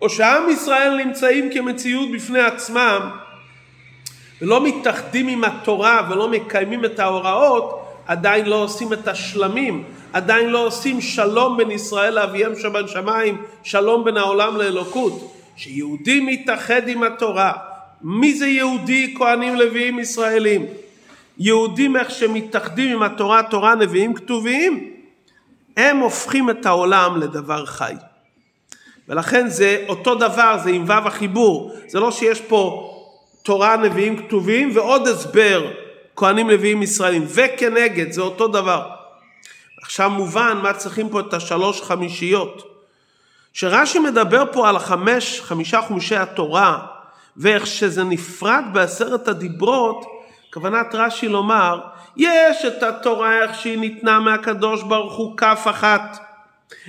או 0.00 0.10
שעם 0.10 0.50
ישראל 0.50 1.04
נמצאים 1.04 1.50
כמציאות 1.52 2.08
בפני 2.12 2.40
עצמם, 2.40 3.10
ולא 4.42 4.64
מתאחדים 4.64 5.28
עם 5.28 5.44
התורה 5.44 6.08
ולא 6.10 6.28
מקיימים 6.28 6.84
את 6.84 6.98
ההוראות, 6.98 7.86
עדיין 8.06 8.46
לא 8.46 8.56
עושים 8.56 8.92
את 8.92 9.08
השלמים, 9.08 9.84
עדיין 10.16 10.50
לא 10.50 10.66
עושים 10.66 11.00
שלום 11.00 11.56
בין 11.56 11.70
ישראל 11.70 12.14
לאביהם 12.14 12.52
שבשמיים, 12.56 13.42
שלום 13.62 14.04
בין 14.04 14.16
העולם 14.16 14.56
לאלוקות. 14.56 15.32
שיהודי 15.56 16.20
מתאחד 16.20 16.88
עם 16.88 17.02
התורה. 17.02 17.52
מי 18.02 18.34
זה 18.34 18.46
יהודי? 18.46 19.14
כהנים 19.18 19.56
לוויים 19.56 19.98
ישראלים. 19.98 20.66
יהודים 21.38 21.96
איך 21.96 22.10
שמתאחדים 22.10 22.96
עם 22.96 23.02
התורה, 23.02 23.42
תורה 23.42 23.74
נביאים 23.74 24.14
כתוביים, 24.14 24.90
הם 25.76 25.98
הופכים 25.98 26.50
את 26.50 26.66
העולם 26.66 27.20
לדבר 27.20 27.66
חי. 27.66 27.94
ולכן 29.08 29.48
זה 29.48 29.84
אותו 29.88 30.14
דבר, 30.14 30.56
זה 30.64 30.70
עם 30.70 30.84
ו' 30.88 30.92
החיבור. 30.92 31.72
זה 31.88 32.00
לא 32.00 32.10
שיש 32.10 32.40
פה 32.40 32.92
תורה 33.42 33.76
נביאים 33.76 34.16
כתובים 34.16 34.70
ועוד 34.74 35.08
הסבר 35.08 35.70
כהנים 36.16 36.50
לוויים 36.50 36.82
ישראלים. 36.82 37.24
וכנגד, 37.28 38.12
זה 38.12 38.20
אותו 38.20 38.48
דבר. 38.48 38.95
עכשיו 39.82 40.10
מובן 40.10 40.58
מה 40.62 40.72
צריכים 40.72 41.08
פה 41.08 41.20
את 41.20 41.34
השלוש 41.34 41.82
חמישיות. 41.82 42.76
שרש"י 43.52 43.98
מדבר 43.98 44.44
פה 44.52 44.68
על 44.68 44.76
החמש, 44.76 45.40
חמישה 45.40 45.82
חומשי 45.82 46.16
התורה, 46.16 46.86
ואיך 47.36 47.66
שזה 47.66 48.04
נפרד 48.04 48.64
בעשרת 48.72 49.28
הדיברות, 49.28 50.04
כוונת 50.52 50.94
רש"י 50.94 51.28
לומר, 51.28 51.80
יש 52.16 52.64
את 52.64 52.82
התורה 52.82 53.42
איך 53.42 53.54
שהיא 53.54 53.78
ניתנה 53.78 54.20
מהקדוש 54.20 54.82
ברוך 54.82 55.16
הוא 55.16 55.36
כף 55.36 55.66
אחת, 55.70 56.18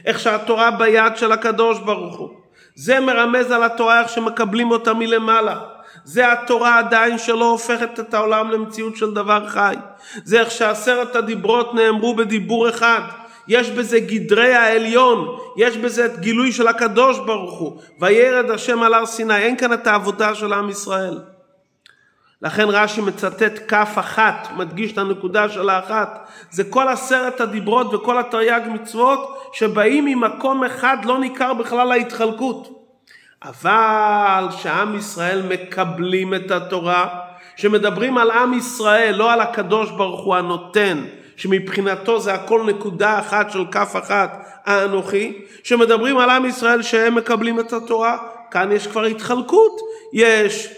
איך 0.05 0.19
שהתורה 0.19 0.71
ביד 0.71 1.17
של 1.17 1.31
הקדוש 1.31 1.79
ברוך 1.79 2.17
הוא. 2.17 2.29
זה 2.75 2.99
מרמז 2.99 3.51
על 3.51 3.63
התורה 3.63 4.01
איך 4.01 4.09
שמקבלים 4.09 4.71
אותה 4.71 4.93
מלמעלה. 4.93 5.59
זה 6.07 6.31
התורה 6.31 6.79
עדיין 6.79 7.17
שלא 7.17 7.49
הופכת 7.51 7.99
את 7.99 8.13
העולם 8.13 8.51
למציאות 8.51 8.95
של 8.95 9.13
דבר 9.13 9.47
חי. 9.47 9.75
זה 10.23 10.39
איך 10.39 10.51
שעשרת 10.51 11.15
הדיברות 11.15 11.73
נאמרו 11.73 12.15
בדיבור 12.15 12.69
אחד. 12.69 13.01
יש 13.47 13.69
בזה 13.69 13.99
גדרי 13.99 14.53
העליון, 14.53 15.37
יש 15.57 15.77
בזה 15.77 16.05
את 16.05 16.19
גילוי 16.19 16.51
של 16.51 16.67
הקדוש 16.67 17.19
ברוך 17.19 17.59
הוא. 17.59 17.81
וירד 17.99 18.51
השם 18.51 18.83
על 18.83 18.93
הר 18.93 19.05
סיני, 19.05 19.37
אין 19.37 19.57
כאן 19.57 19.73
את 19.73 19.87
העבודה 19.87 20.35
של 20.35 20.53
עם 20.53 20.69
ישראל. 20.69 21.19
לכן 22.41 22.65
רש"י 22.67 23.01
מצטט 23.01 23.59
כף 23.67 23.95
אחת, 23.99 24.47
מדגיש 24.55 24.91
את 24.91 24.97
הנקודה 24.97 25.49
של 25.49 25.69
האחת. 25.69 26.29
זה 26.51 26.63
כל 26.63 26.87
עשרת 26.87 27.41
הדיברות 27.41 27.93
וכל 27.93 28.19
התרי"ג 28.19 28.61
מצוות 28.67 29.49
שבאים 29.53 30.05
ממקום 30.05 30.63
אחד 30.63 30.97
לא 31.05 31.19
ניכר 31.19 31.53
בכלל 31.53 31.91
ההתחלקות. 31.91 32.76
אבל 33.43 34.45
שעם 34.57 34.95
ישראל 34.95 35.41
מקבלים 35.41 36.33
את 36.33 36.51
התורה, 36.51 37.19
שמדברים 37.55 38.17
על 38.17 38.31
עם 38.31 38.53
ישראל, 38.53 39.15
לא 39.15 39.33
על 39.33 39.41
הקדוש 39.41 39.91
ברוך 39.91 40.25
הוא 40.25 40.35
הנותן, 40.35 41.05
שמבחינתו 41.35 42.19
זה 42.19 42.33
הכל 42.33 42.63
נקודה 42.67 43.19
אחת 43.19 43.51
של 43.51 43.65
כף 43.71 43.95
אחת, 44.03 44.45
האנוכי, 44.65 45.41
שמדברים 45.63 46.17
על 46.17 46.29
עם 46.29 46.45
ישראל 46.45 46.81
שהם 46.81 47.15
מקבלים 47.15 47.59
את 47.59 47.73
התורה, 47.73 48.17
כאן 48.51 48.71
יש 48.71 48.87
כבר 48.87 49.05
התחלקות, 49.05 49.81
יש 50.13 50.73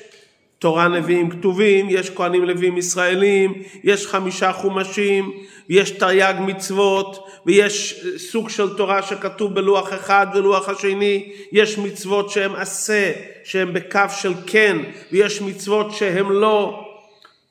תורה 0.59 0.87
נביאים 0.87 1.29
כתובים, 1.29 1.87
יש 1.89 2.09
כהנים 2.09 2.45
לוויים 2.45 2.77
ישראלים, 2.77 3.53
יש 3.83 4.07
חמישה 4.07 4.51
חומשים, 4.51 5.31
יש 5.69 5.91
תרי"ג 5.91 6.33
מצוות, 6.39 7.27
ויש 7.45 8.05
סוג 8.17 8.49
של 8.49 8.77
תורה 8.77 9.01
שכתוב 9.01 9.53
בלוח 9.55 9.93
אחד 9.93 10.27
ולוח 10.33 10.69
השני, 10.69 11.31
יש 11.51 11.77
מצוות 11.77 12.29
שהן 12.29 12.55
עשה, 12.55 13.11
שהן 13.43 13.73
בקו 13.73 13.99
של 14.21 14.33
כן, 14.47 14.77
ויש 15.11 15.41
מצוות 15.41 15.91
שהן 15.91 16.25
לא. 16.25 16.85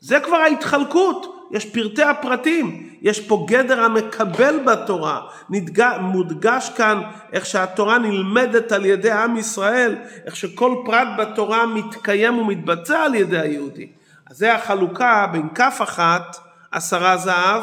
זה 0.00 0.20
כבר 0.20 0.36
ההתחלקות. 0.36 1.37
יש 1.50 1.66
פרטי 1.66 2.02
הפרטים, 2.02 2.88
יש 3.02 3.20
פה 3.20 3.46
גדר 3.48 3.80
המקבל 3.80 4.58
בתורה, 4.66 5.20
נדג... 5.50 5.96
מודגש 6.00 6.70
כאן 6.76 7.02
איך 7.32 7.46
שהתורה 7.46 7.98
נלמדת 7.98 8.72
על 8.72 8.86
ידי 8.86 9.10
עם 9.10 9.36
ישראל, 9.36 9.96
איך 10.26 10.36
שכל 10.36 10.74
פרט 10.86 11.08
בתורה 11.18 11.66
מתקיים 11.66 12.38
ומתבצע 12.38 13.02
על 13.02 13.14
ידי 13.14 13.38
היהודי. 13.38 13.88
אז 14.30 14.38
זה 14.38 14.54
החלוקה 14.54 15.26
בין 15.32 15.48
כף 15.54 15.78
אחת, 15.82 16.36
עשרה 16.72 17.16
זהב, 17.16 17.62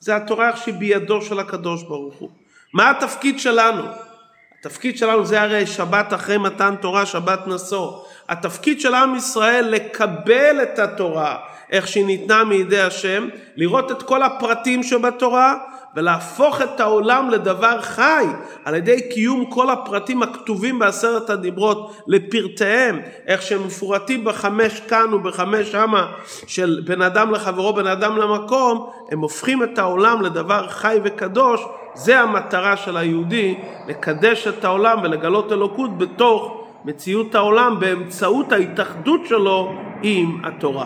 זה 0.00 0.16
התורה 0.16 0.48
איך 0.48 0.56
שהיא 0.56 0.74
בידו 0.74 1.22
של 1.22 1.40
הקדוש 1.40 1.82
ברוך 1.82 2.14
הוא. 2.14 2.30
מה 2.74 2.90
התפקיד 2.90 3.40
שלנו? 3.40 3.82
התפקיד 4.60 4.98
שלנו 4.98 5.26
זה 5.26 5.42
הרי 5.42 5.66
שבת 5.66 6.14
אחרי 6.14 6.38
מתן 6.38 6.74
תורה, 6.80 7.06
שבת 7.06 7.46
נשוא. 7.46 8.02
התפקיד 8.28 8.80
של 8.80 8.94
עם 8.94 9.16
ישראל 9.16 9.64
לקבל 9.68 10.62
את 10.62 10.78
התורה, 10.78 11.36
איך 11.72 11.88
שהיא 11.88 12.06
ניתנה 12.06 12.44
מידי 12.44 12.80
השם, 12.80 13.28
לראות 13.56 13.90
את 13.90 14.02
כל 14.02 14.22
הפרטים 14.22 14.82
שבתורה 14.82 15.54
ולהפוך 15.96 16.62
את 16.62 16.80
העולם 16.80 17.30
לדבר 17.30 17.80
חי 17.80 18.24
על 18.64 18.74
ידי 18.74 19.08
קיום 19.10 19.44
כל 19.50 19.70
הפרטים 19.70 20.22
הכתובים 20.22 20.78
בעשרת 20.78 21.30
הדיברות 21.30 21.96
לפרטיהם, 22.06 23.00
איך 23.26 23.42
שהם 23.42 23.66
מפורטים 23.66 24.24
בחמש 24.24 24.80
כאן 24.80 25.14
ובחמש 25.14 25.72
שמה 25.72 26.12
של 26.46 26.82
בן 26.84 27.02
אדם 27.02 27.30
לחברו, 27.30 27.72
בן 27.72 27.86
אדם 27.86 28.16
למקום, 28.16 28.90
הם 29.10 29.20
הופכים 29.20 29.62
את 29.62 29.78
העולם 29.78 30.22
לדבר 30.22 30.68
חי 30.68 30.98
וקדוש, 31.04 31.60
זה 31.94 32.20
המטרה 32.20 32.76
של 32.76 32.96
היהודי, 32.96 33.54
לקדש 33.88 34.46
את 34.46 34.64
העולם 34.64 34.98
ולגלות 35.02 35.52
אלוקות 35.52 35.98
בתוך 35.98 36.64
מציאות 36.84 37.34
העולם 37.34 37.80
באמצעות 37.80 38.52
ההתאחדות 38.52 39.20
שלו 39.26 39.72
עם 40.02 40.40
התורה. 40.44 40.84